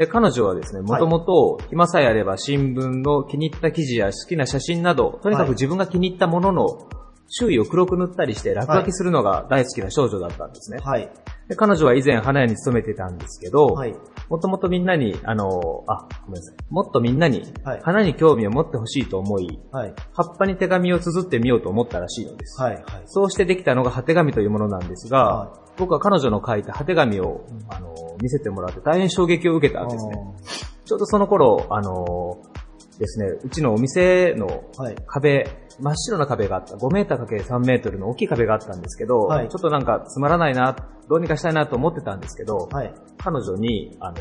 [0.00, 6.88] で彼女はですね、もともと暇さえあれば新聞の気に入った記事や好きな写真など、とにかく自分が気に入ったものの
[7.32, 10.78] 周囲を黒く塗ったりして落書きするのが大好きな少女だったんですね。
[10.78, 11.08] はい。
[11.48, 13.94] で彼女は以前花屋に勤めてたんですけど、はい。
[14.28, 16.56] もともとみんなに、あの、あ、ごめんなさい。
[16.70, 17.42] もっとみんなに、
[17.82, 19.94] 花に興味を持ってほしいと思い、はい。
[20.12, 22.60] 葉っぱに手紙を綴ってみようと思ったらしいのです。
[22.60, 22.74] はい。
[22.74, 22.84] はい。
[23.06, 30.14] そうしてできたのが果て紙というものなんですが、はい、僕は彼女の書いた果て紙を、あの、見せてもらって大変衝撃を受けたんですね。
[30.84, 32.42] ちょうどその頃、あの、
[32.98, 34.64] ですね、うちのお店の
[35.06, 36.76] 壁、はい真っ白な壁があった。
[36.76, 40.76] 5メーター ×3 メートルの大きい壁があったんですけど、はい、ちょっとなんかつまらないな、
[41.08, 44.18] どうにかしたいなと思ってたんですけど、はい、彼女に、あの、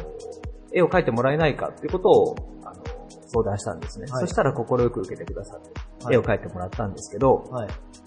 [0.74, 2.84] 絵を描いてもらえないかっていうことを、あの、
[3.28, 4.08] 相談したんですね。
[4.12, 7.44] はい、そしたら快く受けてくださって、絵を描いてもらったんですけど、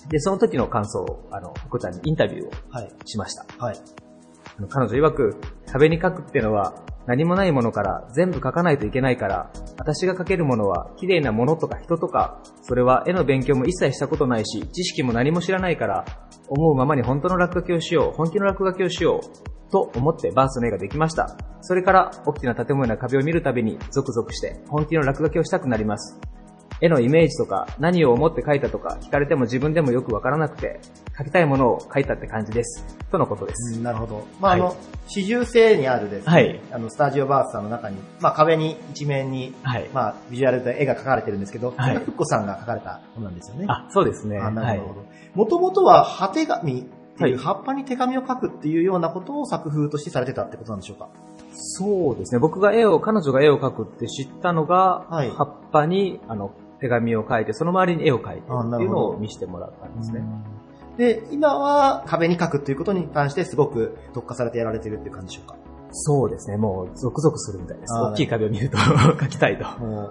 [0.09, 2.51] で、その時の感想を、あの、福ちゃんにインタビューを
[3.05, 3.45] しました。
[4.69, 5.37] 彼女曰く、
[5.73, 6.75] 壁に描くってのは
[7.07, 16.05] 何もないものから全部書かないといけないから、私が書けるものは綺麗なものとか人とか、それは絵の勉強も一切したことないし、知識も何も知らないから、
[16.49, 21.37] 思うままに本当の落書きをしよう、本気の落書きをしよう、と思ってバースの絵ができました。
[21.63, 26.21] それから大きな建物や壁を見るたびにゾクゾクして本気の落書きをしたくなります。
[26.83, 30.81] 絵のイメージとか何を思って描いたとか聞かれても自分でもよくわからなくて、
[31.17, 32.99] 描きたいものを描いたって感じです。
[33.13, 33.81] とのことです。
[33.81, 34.27] なるほど。
[34.41, 34.77] まあ、はい、あの、
[35.07, 43.67] 四重星にあるですね、はい、あの、スタジオバースさんの中に、まあ、壁に一面に、はい、まあ、ビジュアルで絵が描かれてるんですけど、はい、ふっこさんが描かれたものなんですよね。
[43.69, 44.39] あ、そうですね。
[44.39, 45.05] あなるほど。
[45.35, 46.85] もともとは、果て紙っ
[47.17, 51.09] ていう、葉っぱに手紙を書くっていうようなことを作風としてされてたってことなんでしょうか？
[51.55, 52.41] そうですね。
[52.41, 56.51] 僕が絵を、彼女が絵を描くって知ったのが、はい、葉っぱに、あの、
[56.83, 60.21] 手紙を書いて、その周りに絵を描いてっていうのを見せてもらったんですね。
[60.99, 65.57] で、今は壁に書くっていうことに関してすごく特化されてやられてるっていう感じでしょうか？
[65.93, 66.57] そうですね。
[66.57, 67.95] もう、ゾクゾクするみたいです。
[67.95, 68.79] 大きい壁を見ると
[69.21, 69.65] 書きたいと。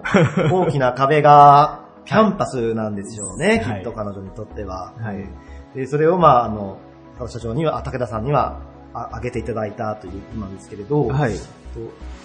[0.50, 4.92] 大きな壁がキャンパスなんですよね、はい、きっと彼女にとっては。
[4.98, 5.28] はい、
[5.74, 6.78] でそれを、まあ、あの、
[7.28, 8.60] 社長には、武田さんには
[8.94, 11.32] あげていただいたということなんですけれど、はい、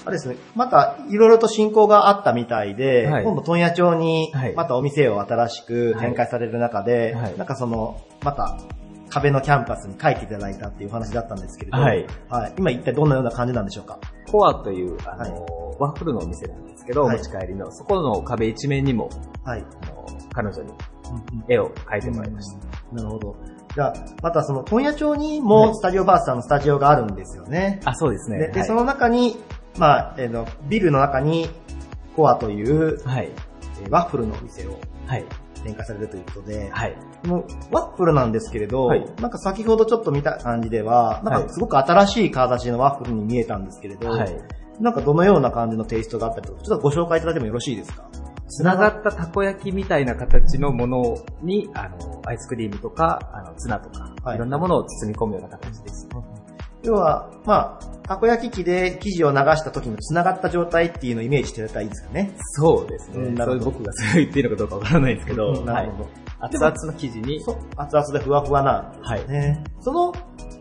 [0.06, 8.58] あですね、またいろいろと進行があったみたいで、はい、今度問屋町にまたお店を新しく展開される中で、はい、なんかその、また
[9.10, 14.00] 壁のキャンパスに書いていただいたっていう話だったんですけれど、はい、はい、今一体どんなような感じなんでしょうか？
[14.30, 15.46] コアという、あの、
[15.80, 19.10] ワッフルのお店なんですけど、持ち帰りの、そこの壁一面にも、
[19.46, 20.74] はい、あの彼女に
[21.48, 22.58] 絵を描いてもらいました。
[22.94, 23.36] なるほど。
[23.74, 27.80] じゃあ、またその問屋町にもスタジオバースさんのスタジオがあるんですよね。
[27.86, 28.40] あ、そうですね。
[28.40, 29.38] で、でその中に、
[29.78, 31.50] まあ、えー、の、ビルの中に、
[32.16, 33.32] コアという、はい、
[33.86, 35.26] えワッフルのお店を、はい、
[35.64, 44.36] 展開されるということで、はい、このワッフルなんですけれど、はい、なんか先ほどちょっと見た感じでは、なんかすごく新しい形のワッフルに見えたんですけれど、はい、
[44.80, 48.10] なんかどのような感じのテイストがあったりとか、ちょっとご紹介いただいてもよろしいですか
[48.48, 56.08] 繋がったたこ焼きみたいな形のものに、あの、アイスクリームとか、あの、ツナとか、はい、いろんなものを包み込むような形です。
[56.84, 62.32] 要は、まあ、たこ焼き器で生地を流した時の繋がった状態っていうのをイメージしてたらいいですかね。
[62.38, 63.32] そうですね。
[63.32, 63.66] なるほど。
[63.66, 66.10] 僕がそれ言っていいのかどうかわからないですけど、なるほど。
[66.40, 67.42] 熱々の生地に。
[67.76, 68.98] 熱々でふわふわなね。
[69.02, 69.22] はい。
[69.82, 70.14] その、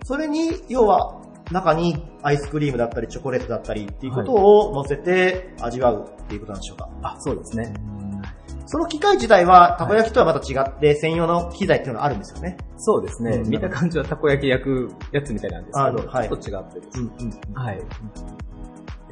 [0.04, 1.20] それに、要は、
[1.52, 7.72] 中にアイスクリームだったりチョコレートだったりっていうことを乗せて味わうっていうことなんでしょうか、あ、そうですね。
[8.68, 12.56] その機械自体は、たこ焼きとはまた違って、専用の機材っていうのがあるんですよね。
[12.76, 13.38] そうですね。
[13.46, 16.88] 見た感じはたこ焼き焼くやつみたいなんですけど、はい、ちょっと違ってる。
[16.96, 17.80] うんうん、はい。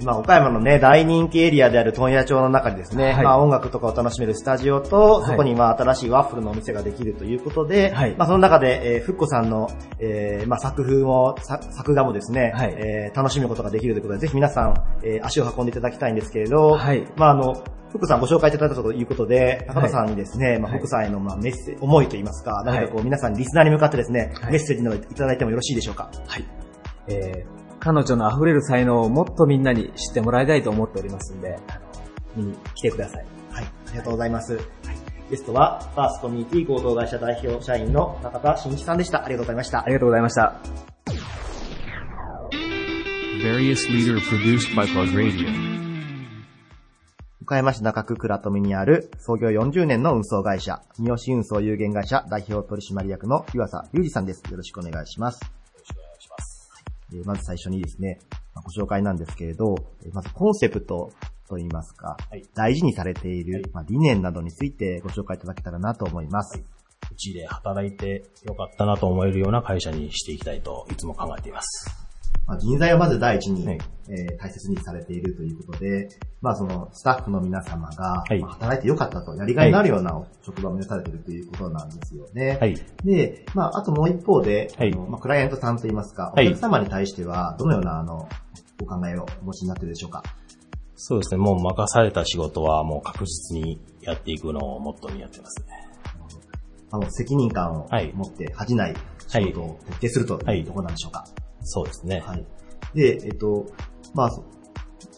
[0.03, 9.69] まあ、岡山のね、大人気エリアである問屋町の中にですね、はい、まあ、音楽とかを楽しめるスタジオと、そこにまあ、新しいワッフルのお店ができるということで、はい、まあ、その中で、えー、ふっこさんの、
[10.01, 14.75] えー、まあ、作風も、作画もですね、はい、えー、楽しむことができるということで、ぜひ皆さん、
[15.05, 26.11] えー、足を運んでいただきたいんですけれど、はい、まあ、あの、福さんご紹介いただいたということで、高田さんにですね、まあ、福さんへのまあメッセ思いといいますか、何かこう皆さんリスナーに向かってですね、メッセージなどいただいてもよろしいでしょうか？
[26.27, 26.45] はい。
[27.07, 27.54] えー、
[27.85, 31.59] 彼女の溢れる才能をもっとみんなに知ってもらいたいと思っておりますんで、
[32.35, 33.27] 見に来てください。
[33.51, 33.65] はい。
[33.65, 34.55] ありがとうございます。
[34.55, 34.65] はい、
[35.29, 39.23] ゲストは、ファーストコミュニティ合同会社代表社員の中田真一さんでした。
[39.23, 39.85] ありがとうございました。
[39.85, 40.55] ありがとうございました。
[43.43, 45.47] various leader produced by Plug Radio.
[47.43, 54.43] 岡山市中区倉富にある創業40年の運送会社、三好運送有限会社代表取締役の岩佐裕二さんです。
[54.51, 55.64] よろしくお願いします。
[57.19, 58.19] はい、まず最初にですね、
[58.55, 59.75] ご紹介なんですけれど、
[60.13, 61.11] まずコンセプト
[61.49, 66.59] といいますか、はい、大事にされている、まあ、理念などについてご紹介いただけたらなと思います。
[66.59, 66.65] はい
[67.13, 72.04] うちで働いてよかったなと思えるような会社にしていきたいといつも考えています。
[72.47, 73.79] まあ、人材をまず第一に、はい、
[74.09, 76.09] えー、大切にされているということで、
[76.43, 82.59] まあそのスタッフの皆様が、はい、まあ、働いてよかったと、やりがいのあるような職場を目指されているということなんですよね。
[82.61, 88.29] はい、で、まああともう一方で、はい、まあ、クライアントさんといいますか、お客様に対しては、どのようなあの、
[88.83, 90.23] お考えをお持ちになっているでしょうか？
[90.97, 95.89] そうですね、もう任された仕事はもう確実にやっていくのをモットーにやってますね。
[96.91, 98.95] あの、責任感を持って恥じない
[99.27, 101.27] 仕事を徹底するというところなんでしょうか、
[101.65, 102.21] そうですね。
[102.21, 102.47] はい。
[102.95, 103.67] で、えっと、
[104.15, 104.31] まあ、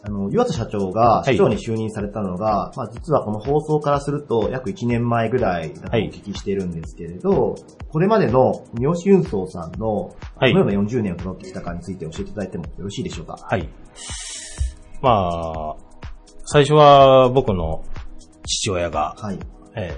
[0.02, 13.36] あの、岩田社長が市長に就任されたのが、はい、まあ実はこの放送からすると約1年前ぐらいだとお聞きしているんですけれど、はい、これまでの三好運送さんの、どのような40年をたってきたかについて教えていただいてもよろしいでしょうか？
[13.42, 13.68] はい。
[15.02, 15.76] まあ、
[16.44, 17.84] 最初は僕の
[18.44, 19.38] 父親が、はい、
[19.74, 19.90] え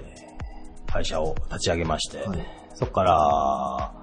[0.86, 3.94] ー、会社を立ち上げまして、はい、そこから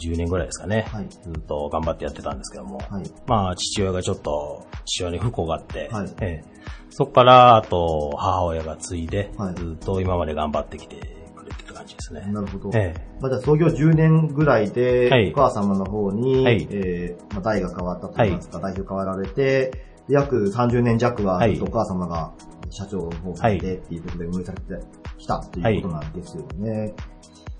[0.00, 0.86] 10年ぐらいですかね。
[0.92, 2.78] はい、ずっと頑張ってやってたんですけども。
[2.78, 6.44] はい、まあ、父親がちょっと、父親に不幸があって、はい、ええ、
[6.90, 10.96] そこから、あと、母親が継いで、ずっと今まで頑張ってきて
[11.34, 12.20] くれてる感じですね。
[12.32, 12.70] なるほど。
[12.74, 19.72] ええ、まあ、じゃあ創業10年ぐらいで、はい、お母様の方に、はい、えー、まあ、代が変わったといいますか、代表変わられて、
[20.08, 22.32] 約30年弱はずっとお母様が
[22.70, 24.86] 社長の方でっていうことで運営されて
[25.18, 26.94] きたっていうことなんですよね。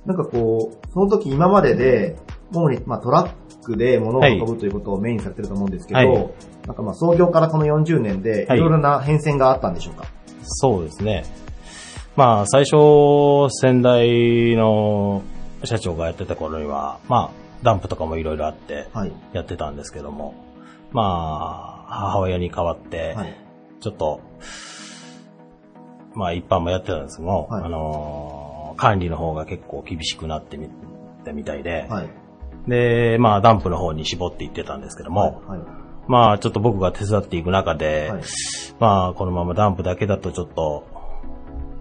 [0.06, 2.16] なんかこう、その時今までで、
[2.52, 6.30] 主に、まあ、トラックで物を運ぶということをメインにされてると思うんですけど、はい、
[6.66, 8.46] なんかまあ創業からこの40年で、い。
[8.48, 10.10] ろいろな変遷があったんでしょうか、はい、
[10.42, 11.24] そうですね。
[12.16, 15.22] まあ、最初、先代の
[15.64, 17.30] 社長がやってた頃には、まあ、
[17.62, 18.88] ダンプとかもいろいろあって、
[19.32, 20.34] やってたんですけども、はい、
[20.92, 23.16] まあ、母親に代わって、
[23.80, 24.20] ちょっと、
[26.14, 28.51] まあ、一般もやってたんですけども、あのー
[28.82, 30.68] 管理の方が結構厳しくなってみ
[31.24, 32.10] たみたいで、はい、
[32.68, 35.68] で、まあ、ダンプの方に絞っていってたんですけども、はいはい、
[36.08, 38.12] まあ、ちょっと僕が手伝っていく中で、
[38.80, 40.84] まあ、このままダンプだけだとちょっと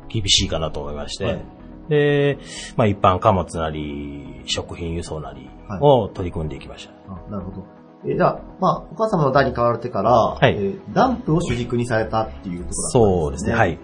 [0.09, 1.39] 厳しいかなと思いまして、
[1.89, 2.37] で、
[2.75, 5.49] まあ、一般貨物なり、食品輸送なり
[5.79, 7.31] を取り組んでいきました。
[7.31, 7.65] なるほど。
[8.05, 13.01] えじゃあ、まあ、お母様の代に変わられてから、はい、えー、ダンプを主軸にされたっていうことだったんですね。
[13.21, 13.79] そうですね、はい。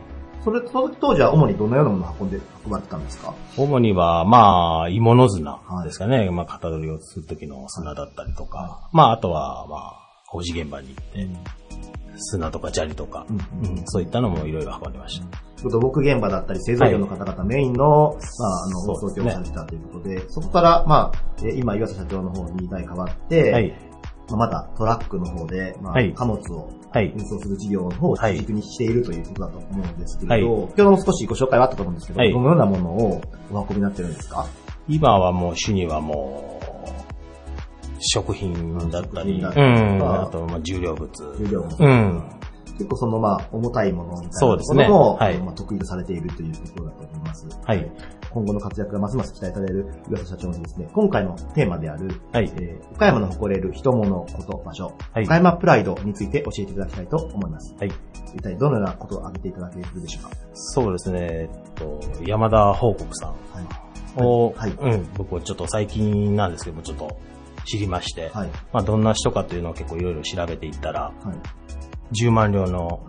[0.48, 3.34] それ、その当時は主にどのようなものを運んで、運ばれてたんですか？
[3.58, 6.20] 主には、まあ、芋の砂ですかね。
[6.20, 11.38] はい、まあ、型取りをするときの砂だったりとか、はい、まあ、あとは、まあ、工事現場に行って、うん、
[12.16, 15.28] 砂とか砂利とか、うんうん、そういったのもいろいろ運んでました。
[15.70, 23.74] 土木現場だったり製造業の方々メインの、はい、まあ、あの、放送をされてたということで、そ、ね,、こから、まあ、今、岩佐社長の方に代変わって、はい、
[24.36, 33.22] またトラックの方で、まあ、貨物を運送する事業の方を主軸にしているということだと思うんですけれど、はい、先ほども少しご紹介はあったと思うんですけど、はい、どのようなものを
[33.52, 34.48] お運びになってるんですか？
[34.90, 36.66] 今はもう主にはもう、
[38.00, 41.10] 食品だったり、うん、あと、まあ、重量物。
[41.38, 41.78] 重量物。
[41.80, 42.24] うん。
[42.78, 47.48] 結構そのまあ重たいものみたいなものも、はい、まあ、得意とされているというところだと思います。
[47.66, 47.92] はい。
[48.32, 57.76] 今後の活躍がますます期待される岩佐社長にですね、今回のテーマである、はい、えー、岡山の誇れる人物、こと、場所、はい、岡山プライドについて教えていただきたいと思います。
[57.80, 57.92] はい。
[58.36, 60.32] 一体どのようなことを挙げていただけるでしょうか？
[60.54, 63.36] そうですね、えっと、山田報告さん。
[64.24, 67.20] を、はい、はい、うん、僕はちょっと最近なんですけども、ちょっと
[67.66, 73.02] 知りまして、はい、まあどんな人かというのを結構いろいろ調べていったら、はい、10万両の、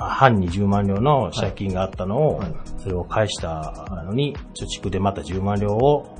[0.00, 2.42] はい半に10万両の借金があったのを、
[2.78, 6.16] それを返したのに、貯蓄でまた10万両を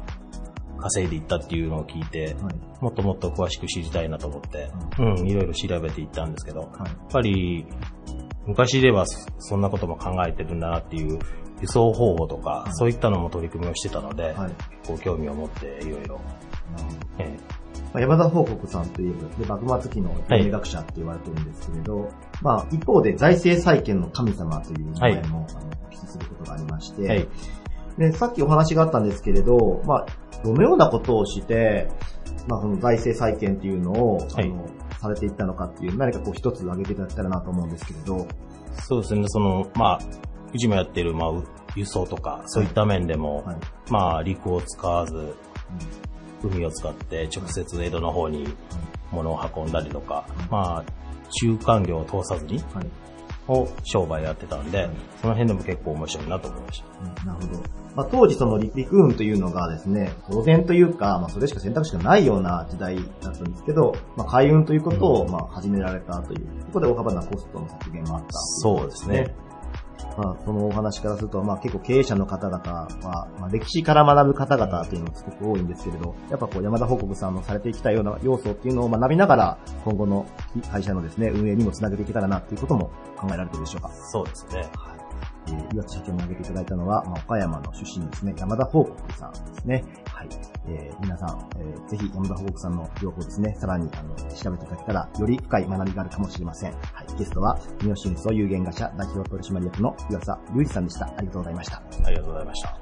[0.78, 2.36] 稼いでいったっていうのを聞いて、
[2.80, 7.66] もっともっと詳しく知りたいなと思って、うん、いろいろ調べていったんですけど、やっぱり、
[8.46, 9.04] 昔では
[9.38, 11.18] そんなことも考えてるんだなっていう
[11.60, 14.34] 輸送方法とか、そういったのも取り組みをしてたので、
[14.86, 16.20] こう興味を持っていろいろ、
[17.18, 17.36] え
[17.92, 19.12] まあ、山田報告さんといえ
[19.46, 22.10] ば、で幕末期の経営学者って言われてるんですけれど、はい、
[22.42, 25.46] まあ、一方で財政再建の神様という名前も、はい、あのお
[25.92, 27.28] 聞きすることがありまして、はい、
[27.98, 30.06] で、さっきお話があったんですけれど、まあ、
[30.42, 31.88] どのようなことをして、
[32.48, 34.66] まあ、その財政再建っていうのを、あの、
[35.00, 38.26] されていったのかっていう、何かこう一つ挙げていただけたらなと思うんですけれど。
[38.82, 40.00] そうですね、その、まあ、
[40.52, 41.30] うちもやってる、まあ、
[41.76, 43.44] 輸送とか、そういった面でも、
[43.90, 45.34] まあ、陸を使わず、うん。
[46.42, 48.48] 海を使って直接江戸の方に
[49.12, 50.99] 物を運んだりとか、まあ、
[51.30, 52.62] 中間料を通さずに、
[53.48, 54.88] を商売やってたんで、
[55.20, 57.24] その辺でも結構面白いなと思いました。
[57.26, 57.60] なるほど。
[57.96, 69.34] まあ、当時その陸運というのがですね、当然というか、まあ、それしか選択肢がないような時代だったんですけど、まあ、海運ということを、まあ、始められたという、ここで大幅なコストの削減もあった、そうですね。
[70.20, 80.26] まあ、そのお話からすると、まあ、結構経営者の方々は、まあ、歴史から学ぶ方々というのがすごく多いんですけれど、やっぱこう山田報告さんのされてきたような要素っていうのを学びながら、今後の
[80.70, 83.90] 会社のですね、運営にもつなげていけたらなっていうことも考えられてるでしょうか？
[83.90, 84.68] そうですね。
[85.72, 89.84] 岩田社長に挙げていただいたのは、まあ、岡山の出身ですね、山田報告さんですね。
[90.06, 90.28] はい。
[90.66, 96.72] えー、皆さん、えー、ぜひ山田報告さんの情報ですね、さらに、あの、調べていただけたら、より深い学びがあるかもしれません。
[96.72, 97.18] はい。
[97.18, 101.06] ゲストは、三好運送有限会社代表取締役の岩佐隆二さんでした。
[101.06, 101.82] ありがとうございました。
[102.04, 102.76] ありがとうございました。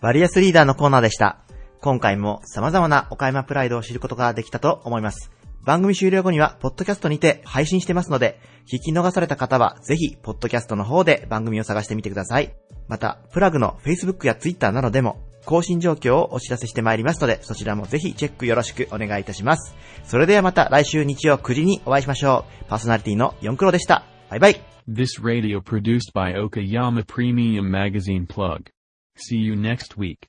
[0.00, 1.38] バリアスリーダーのコーナーでした。
[1.80, 5.39] 今回も様々な岡山プライドを知ることができたと思います。
[5.64, 8.40] 番組終了後には、ポッドキャストにて配信してますので、
[8.72, 12.54] 聞き逃された方は、ぜひ、ポッドキャストの方で番組を探してみてください。
[12.88, 19.74] また、プラグの Facebook や Twitter などでも、更新状況をお知らせしてまいりますので、そちらもぜひチェックよろしくお願いいたします。
[20.04, 22.64] それではまた来週日曜9時にお会いしましょう。
[22.68, 24.04] パーソナリティの4クロでした。
[24.28, 24.60] バイバイ。
[24.88, 28.70] This radio produced by Okayama Premium Magazine Plug.
[29.16, 30.28] See you next week.